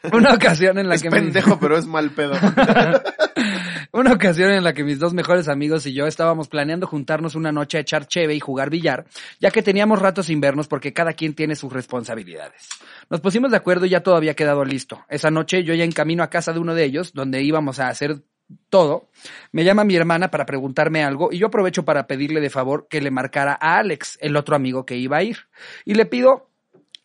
[0.13, 2.33] Una ocasión en la Es que me- pendejo, pero es mal pedo.
[3.93, 7.51] Una ocasión en la que mis dos mejores amigos y yo estábamos planeando juntarnos una
[7.51, 9.05] noche a echar cheve y jugar billar,
[9.39, 12.69] ya que teníamos rato sin vernos porque cada quien tiene sus responsabilidades.
[13.09, 15.03] Nos pusimos de acuerdo y ya todo había quedado listo.
[15.09, 17.89] Esa noche yo ya en camino a casa de uno de ellos, donde íbamos a
[17.89, 18.21] hacer
[18.69, 19.09] todo,
[19.51, 23.01] me llama mi hermana para preguntarme algo y yo aprovecho para pedirle de favor que
[23.01, 25.37] le marcara a Alex, el otro amigo que iba a ir.
[25.85, 26.49] Y le pido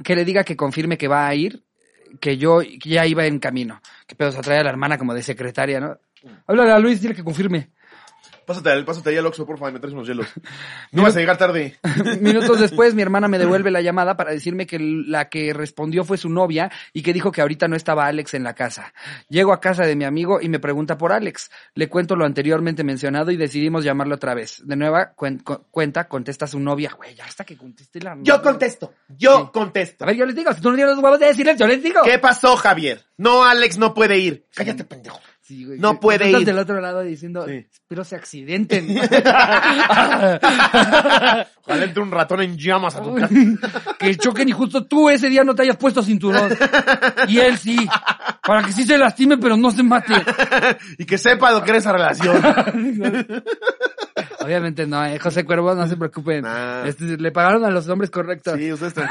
[0.04, 1.64] que le diga que confirme que va a ir,
[2.20, 3.80] que yo ya iba en camino.
[4.06, 5.98] Que pedo se trae a la hermana como de secretaria, ¿no?
[6.46, 7.70] Háblale a Luis, dile que confirme.
[8.46, 10.26] Pásate, al- pásate ahí al Oxxo, por favor, me traes unos hielos.
[10.92, 11.76] No vas a llegar tarde.
[12.20, 16.16] Minutos después, mi hermana me devuelve la llamada para decirme que la que respondió fue
[16.16, 18.94] su novia y que dijo que ahorita no estaba Alex en la casa.
[19.28, 21.50] Llego a casa de mi amigo y me pregunta por Alex.
[21.74, 24.62] Le cuento lo anteriormente mencionado y decidimos llamarlo otra vez.
[24.64, 26.92] De nueva cuen- cu- cuenta, contesta su novia.
[26.96, 29.50] Güey, ya hasta que conteste la Yo contesto, yo Sí.
[29.52, 30.04] contesto.
[30.04, 31.82] A ver, yo les digo, si tú no tienes los huevos de decirles, yo les
[31.82, 32.00] digo.
[32.04, 33.04] ¿Qué pasó, Javier?
[33.18, 34.46] No, Alex no puede ir.
[34.54, 35.18] Cállate, pendejo.
[35.46, 36.44] Sí, güey, No puede ir.
[36.44, 37.64] del otro lado diciendo, Sí.
[37.72, 38.98] espero se accidenten.
[41.62, 43.32] Ojalá entre un ratón en llamas a tu casa.
[43.98, 46.56] que choquen y justo tú ese día no te hayas puesto cinturón.
[47.28, 47.76] Y él sí.
[48.42, 50.14] Para que sí se lastime, pero no se mate.
[50.98, 52.42] y que sepa lo que era esa relación.
[54.46, 56.42] Obviamente no, eh, José Cuervo, no se preocupen.
[56.42, 56.86] Nah.
[56.86, 58.54] Este, le pagaron a los hombres correctos.
[58.56, 58.94] Sí, ustedes.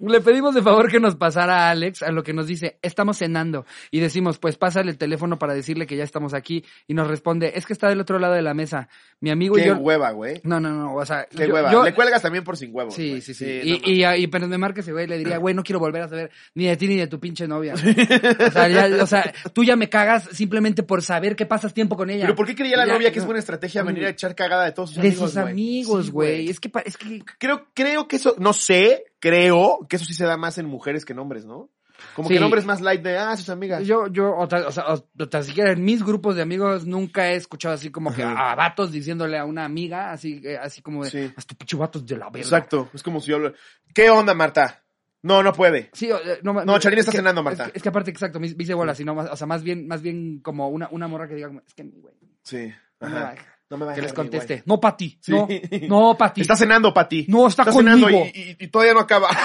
[0.00, 3.18] Le pedimos de favor que nos pasara a Alex, a lo que nos dice, estamos
[3.18, 3.66] cenando.
[3.90, 6.64] Y decimos, pues pásale el teléfono para decirle que ya estamos aquí.
[6.86, 8.88] Y nos responde, es que está del otro lado de la mesa.
[9.20, 9.76] Mi amigo y Qué yo...
[9.76, 10.40] hueva, güey.
[10.44, 11.26] No, no, no, o sea...
[11.28, 11.72] Qué yo- hueva.
[11.72, 12.94] yo- Le cuelgas también por sin huevos.
[12.94, 13.44] Sí, sí, sí.
[13.44, 16.02] no y, y, y, pero me marca ese güey le diría, güey, no quiero volver
[16.02, 17.74] a saber ni de ti ni de tu pinche novia.
[18.46, 21.96] o, sea, ya- o sea, tú ya me cagas simplemente por saber que pasas tiempo
[21.96, 22.22] con ella.
[22.22, 23.26] Pero ¿por qué creía la Ya, novia que es no.
[23.28, 25.30] buena estrategia venir a echar cagada de todos sus De amigos?
[25.32, 25.52] sus güey?
[25.52, 26.48] amigos, Sí, güey.
[26.50, 30.24] es que, es que Creo, creo que eso, no sé, creo que eso sí se
[30.24, 31.70] da más en mujeres que en hombres, ¿no?
[32.14, 32.34] Como Sí.
[32.34, 33.84] que el hombre es más light de, ah, sus amigas.
[33.84, 37.32] yo, yo, o, ta- o sea, o, tan siquiera en mis grupos de amigos nunca
[37.32, 38.52] he escuchado así como que Ajá.
[38.52, 41.32] a vatos diciéndole a una amiga, así, eh, así como de, Sí.
[41.36, 42.38] haz tu pinche vatos de la verga.
[42.40, 42.88] Exacto.
[42.94, 43.52] Es como si yo hablo,
[43.92, 44.84] ¿qué onda, Marta?
[45.22, 45.90] No, no puede.
[45.92, 47.64] Sí, eh, no, No, Charín es está que- cenando, Marta.
[47.64, 49.88] Es, que- es que aparte, exacto, me hice bola, sino más, o sea, más bien,
[49.88, 52.72] más bien como una, una morra que diga, es que, güey, Sí.
[53.00, 53.48] no me.
[53.70, 54.62] No me que les conteste.
[54.64, 55.18] No, Pati.
[55.20, 55.32] Sí.
[55.32, 55.46] No,
[55.88, 56.40] no, Pati.
[56.40, 57.26] Está cenando, Pati.
[57.28, 58.24] No, está cenando conmigo.
[58.34, 59.28] y, y- y todavía no acaba.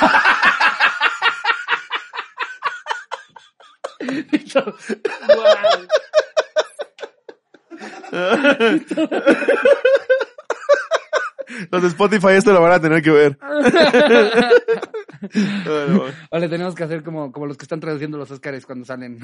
[11.72, 13.38] Los de Spotify esto lo van a tener que ver.
[15.66, 18.86] Bueno, O le tenemos que hacer como, como los que están traduciendo los Óscares cuando
[18.86, 19.20] salen.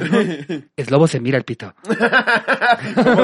[0.78, 1.74] es lobo se mira el pito.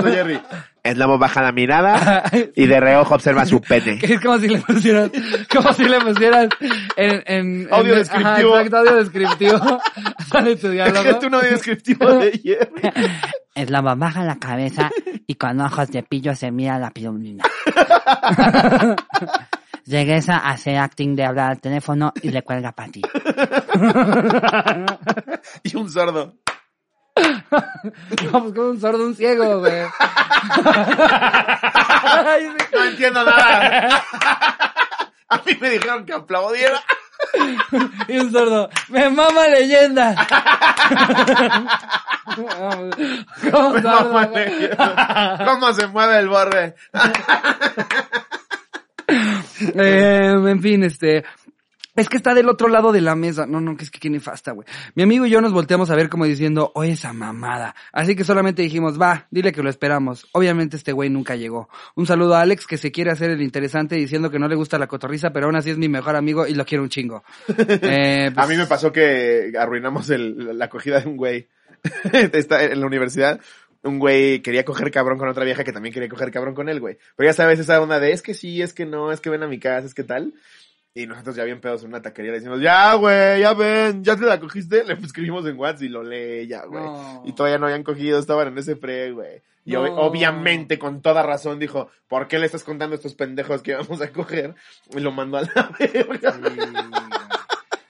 [0.03, 0.41] Jerry.
[0.86, 2.23] El lobo baja la mirada
[2.55, 3.99] y de reojo observa su pene.
[4.03, 5.11] Es como si le pusieran,
[5.51, 6.49] como si le pusieran
[6.95, 8.53] en, en, Audio en- descriptivo.
[8.53, 9.81] Ajá, exacto, audio descriptivo.
[10.31, 11.03] Sale tu diálogo.
[11.03, 13.09] Déjate un audio descriptivo de Jerry.
[13.55, 14.91] El lobo baja la cabeza
[15.27, 17.43] y con ojos de pillo se mira la pirulina.
[19.88, 23.01] Regresa a hacer acting de hablar al teléfono y le cuelga para ti.
[25.63, 26.33] Y un sordo.
[28.32, 29.84] Vamos con un sordo, un ciego, güey.
[32.74, 34.03] No entiendo nada.
[35.30, 36.82] A mí me dijeron que aplaudiera.
[38.07, 38.70] Y un sordo.
[38.89, 40.13] ¡Me mama leyenda!
[42.38, 42.95] Vamos,
[43.51, 44.45] ¿Cómo Me sordo, mama güey?
[44.49, 45.41] leyenda.
[45.45, 46.76] ¿Cómo se mueve el borde?
[49.76, 51.24] Eh, en fin, este.
[51.96, 53.46] Es que está del otro lado de la mesa.
[53.46, 54.68] No, no, que es que qué nefasta, güey.
[54.96, 57.76] Mi amigo y yo nos volteamos a ver como diciendo, oye, esa mamada.
[57.93, 60.28] Así que solamente dijimos, va, dile que lo esperamos.
[60.34, 61.70] Obviamente este güey nunca llegó.
[61.96, 64.78] Un saludo a Alex, que se quiere hacer el interesante diciendo que no le gusta
[64.78, 67.24] la cotorriza, pero aún así es mi mejor amigo y lo quiero un chingo.
[67.58, 71.48] Eh, pues, A mí me pasó que arruinamos el- la acogida de un güey.
[72.34, 73.39] Está en la universidad.
[73.84, 76.80] Un güey quería coger cabrón con otra vieja que también quería coger cabrón con él,
[76.80, 76.98] güey.
[77.16, 79.43] Pero ya sabes esa onda de es que sí, es que no, es que ven
[79.43, 80.34] a mi casa, es que tal.
[80.98, 84.16] Y nosotros ya bien pedos en una taquería le decimos, ya, güey, ya ven, ya
[84.16, 84.84] te la cogiste.
[84.86, 86.82] Le escribimos en WhatsApp y lo lee ya, güey.
[86.84, 87.22] No.
[87.26, 89.41] Y todavía no habían cogido, estaban en ese pre, güey.
[89.66, 89.84] Y No.
[89.86, 93.76] ob- obviamente, con toda razón, dijo, ¿por qué le estás contando a estos pendejos que
[93.76, 94.56] vamos a coger?
[94.96, 96.39] Y lo mandó a la verga.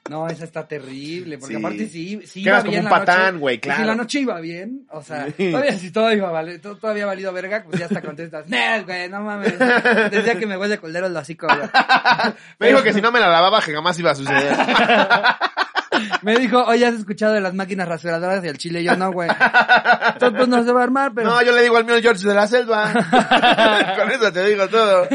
[0.07, 1.59] No, esa está terrible, porque Sí.
[1.59, 3.37] aparte sí, sí iba como bien un la patán, noche.
[3.39, 3.81] güey, claro.
[3.81, 7.33] Si la noche iba bien, o sea, todavía si todo iba vale, todo, todavía valido
[7.33, 9.57] verga, pues ya hasta contestas, "Nel, güey, no mames.
[9.57, 11.59] Decía que me huele coldero el hocico, güey.
[12.59, 14.55] Me dijo que si no me la lavaba que jamás iba a suceder.
[16.21, 18.83] Me dijo, oye, ¿has escuchado de las máquinas rasuradoras del chile?
[18.83, 19.29] Yo, no, güey.
[19.29, 21.29] Entonces, pues no se va a armar, pero...
[21.29, 22.91] No, yo le digo al mío George de la selva.
[23.97, 25.07] Con eso te digo todo.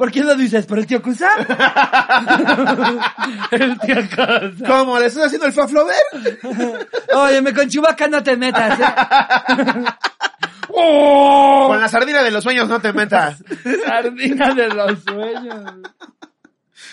[0.00, 0.64] ¿Por quién lo dices?
[0.64, 1.28] ¿Por el tío Cusa?
[3.50, 4.50] el tío Cusa.
[4.66, 4.98] ¿Cómo?
[4.98, 5.94] ¿Le estás haciendo el faflover?
[7.12, 8.84] Oye, me con Chubaca no te metas, ¿eh?
[10.70, 11.66] ¡Oh!
[11.68, 13.44] Con la sardina de los sueños no te metas.
[13.86, 15.70] Sardina de los sueños.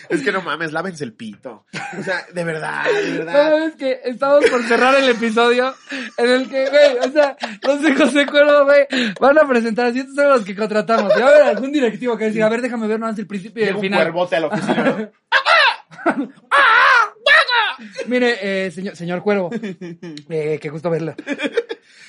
[0.09, 1.65] Es que no mames, lávense el pito.
[1.99, 3.63] O sea, de verdad, de No, verdad.
[3.67, 5.73] es que estamos por cerrar el episodio
[6.17, 8.85] en el que, güey, o sea, los de José Cuervo, güey,
[9.19, 11.11] van a presentar así, estos son los que contratamos.
[11.17, 13.63] Y va a haber algún directivo que decir, a ver, déjame ver nomás el principio
[13.63, 13.99] y Llega el un final.
[14.03, 14.83] cuervote a la oficina.
[16.15, 16.31] ¿no?
[18.07, 18.37] Mire,
[18.67, 21.13] eh, señor, señor Cuervo, eh, qué gusto verlo.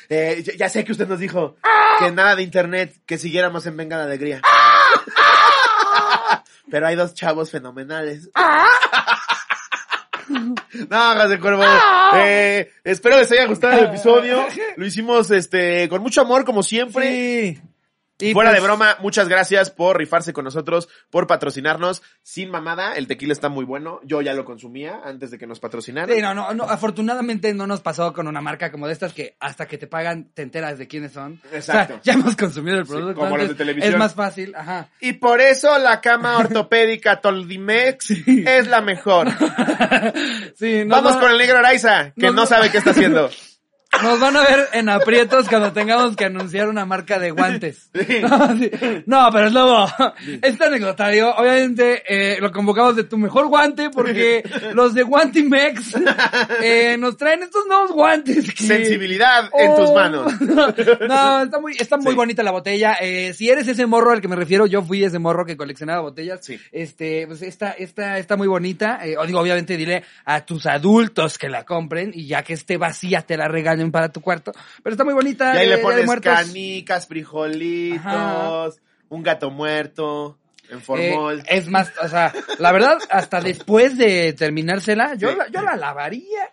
[0.09, 1.57] Eh, ya, ya sé que usted nos dijo
[1.99, 4.41] que nada de internet, que siguiéramos en Venga la Alegría.
[6.71, 8.31] Pero hay dos chavos fenomenales.
[10.29, 11.65] No, José Cuervo.
[12.15, 14.47] Eh, espero les haya gustado el episodio.
[14.77, 17.57] Lo hicimos este con mucho amor, como siempre.
[17.57, 17.63] Sí.
[18.21, 22.03] Y Fuera pues, de broma, muchas gracias por rifarse con nosotros, por patrocinarnos.
[22.23, 24.01] Sin mamada, el tequila está muy bueno.
[24.03, 26.15] Yo ya lo consumía antes de que nos patrocinaran.
[26.15, 29.37] Sí, no, no, no, afortunadamente no nos pasó con una marca como de estas que
[29.39, 31.41] hasta que te pagan te enteras de quiénes son.
[31.53, 31.95] Exacto.
[31.95, 33.21] O sea, ya hemos consumido el producto.
[33.21, 33.93] como los de televisión.
[33.93, 34.89] Es más fácil, ajá.
[35.01, 39.29] Y por eso la cama ortopédica Toldimex es la mejor.
[40.57, 43.31] Sí, Vamos va- con el negro Araiza, que no sabe qué está haciendo.
[44.03, 47.91] Nos van a ver en aprietos cuando tengamos que anunciar una marca de guantes.
[47.99, 48.19] Sí.
[48.23, 48.71] No, sí.
[49.07, 49.87] No, pero es lobo.
[50.43, 54.43] Este anecdotario, obviamente, eh, lo convocamos de tu mejor guante porque
[54.75, 55.97] los de Guantimex
[56.63, 58.53] eh, nos traen estos nuevos guantes.
[58.53, 59.95] que- Sensibilidad en tus Oh.
[59.95, 60.33] manos.
[60.41, 62.95] No, está muy, está muy bonita la botella.
[63.01, 66.03] Eh, si eres ese morro al que me refiero, yo fui ese morro que coleccionaba
[66.03, 66.41] botellas.
[66.45, 66.61] Sí.
[66.73, 69.01] Este, pues esta, esta está muy bonita.
[69.03, 73.23] Eh, digo, obviamente dile a tus adultos que la compren y ya que esté vacía
[73.23, 73.49] te la
[73.91, 74.53] para tu cuarto.
[74.83, 75.55] Pero está muy bonita.
[75.55, 78.69] Y ahí de- le pones canicas, frijolitos, Ajá.
[79.09, 80.39] un gato muerto,
[80.71, 81.43] en Eh, formol.
[81.47, 85.37] es más, o sea, la verdad, hasta después de terminársela, yo, Sí.
[85.37, 86.53] la, yo la lavaría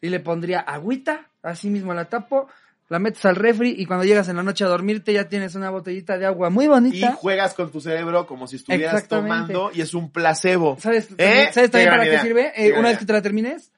[0.00, 2.48] y le pondría agüita, así mismo la tapo,
[2.88, 5.70] la metes al refri y cuando llegas en la noche a dormirte ya tienes una
[5.70, 7.12] botellita de agua muy y bonita.
[7.14, 10.78] juegas con tu cerebro como si estuvieras tomando y es un placebo.
[10.80, 11.48] ¿Sabes, ¿Eh?
[11.52, 12.52] ¿sabes también para qué sirve?
[12.54, 12.90] Eh, una idea.
[12.90, 13.72] vez que te la termines,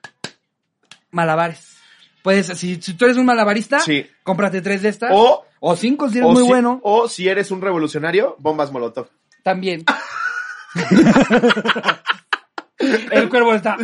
[1.10, 1.77] malabares.
[2.22, 4.06] Pues si, si tú eres un malabarista, Sí.
[4.22, 5.10] cómprate tres de estas.
[5.14, 6.80] O, o cinco si eres o muy si, bueno.
[6.82, 9.08] o si eres un revolucionario, bombas molotov.
[9.42, 9.84] También.
[13.10, 13.76] El cuervo está.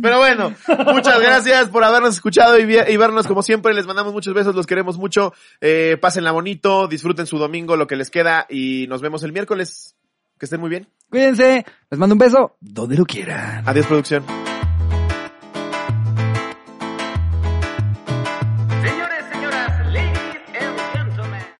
[0.00, 0.54] Pero bueno,
[0.92, 3.74] muchas gracias por habernos escuchado y, vi- y vernos como siempre.
[3.74, 5.32] Les mandamos muchos besos, los queremos mucho.
[5.60, 9.94] Eh, pásenla bonito, disfruten su domingo, lo que les queda y nos vemos el miércoles.
[10.42, 10.88] Que estén muy bien.
[11.08, 11.64] Cuídense.
[11.88, 12.56] Les mando un beso.
[12.60, 13.62] Donde lo quieran.
[13.64, 14.24] Adiós, producción.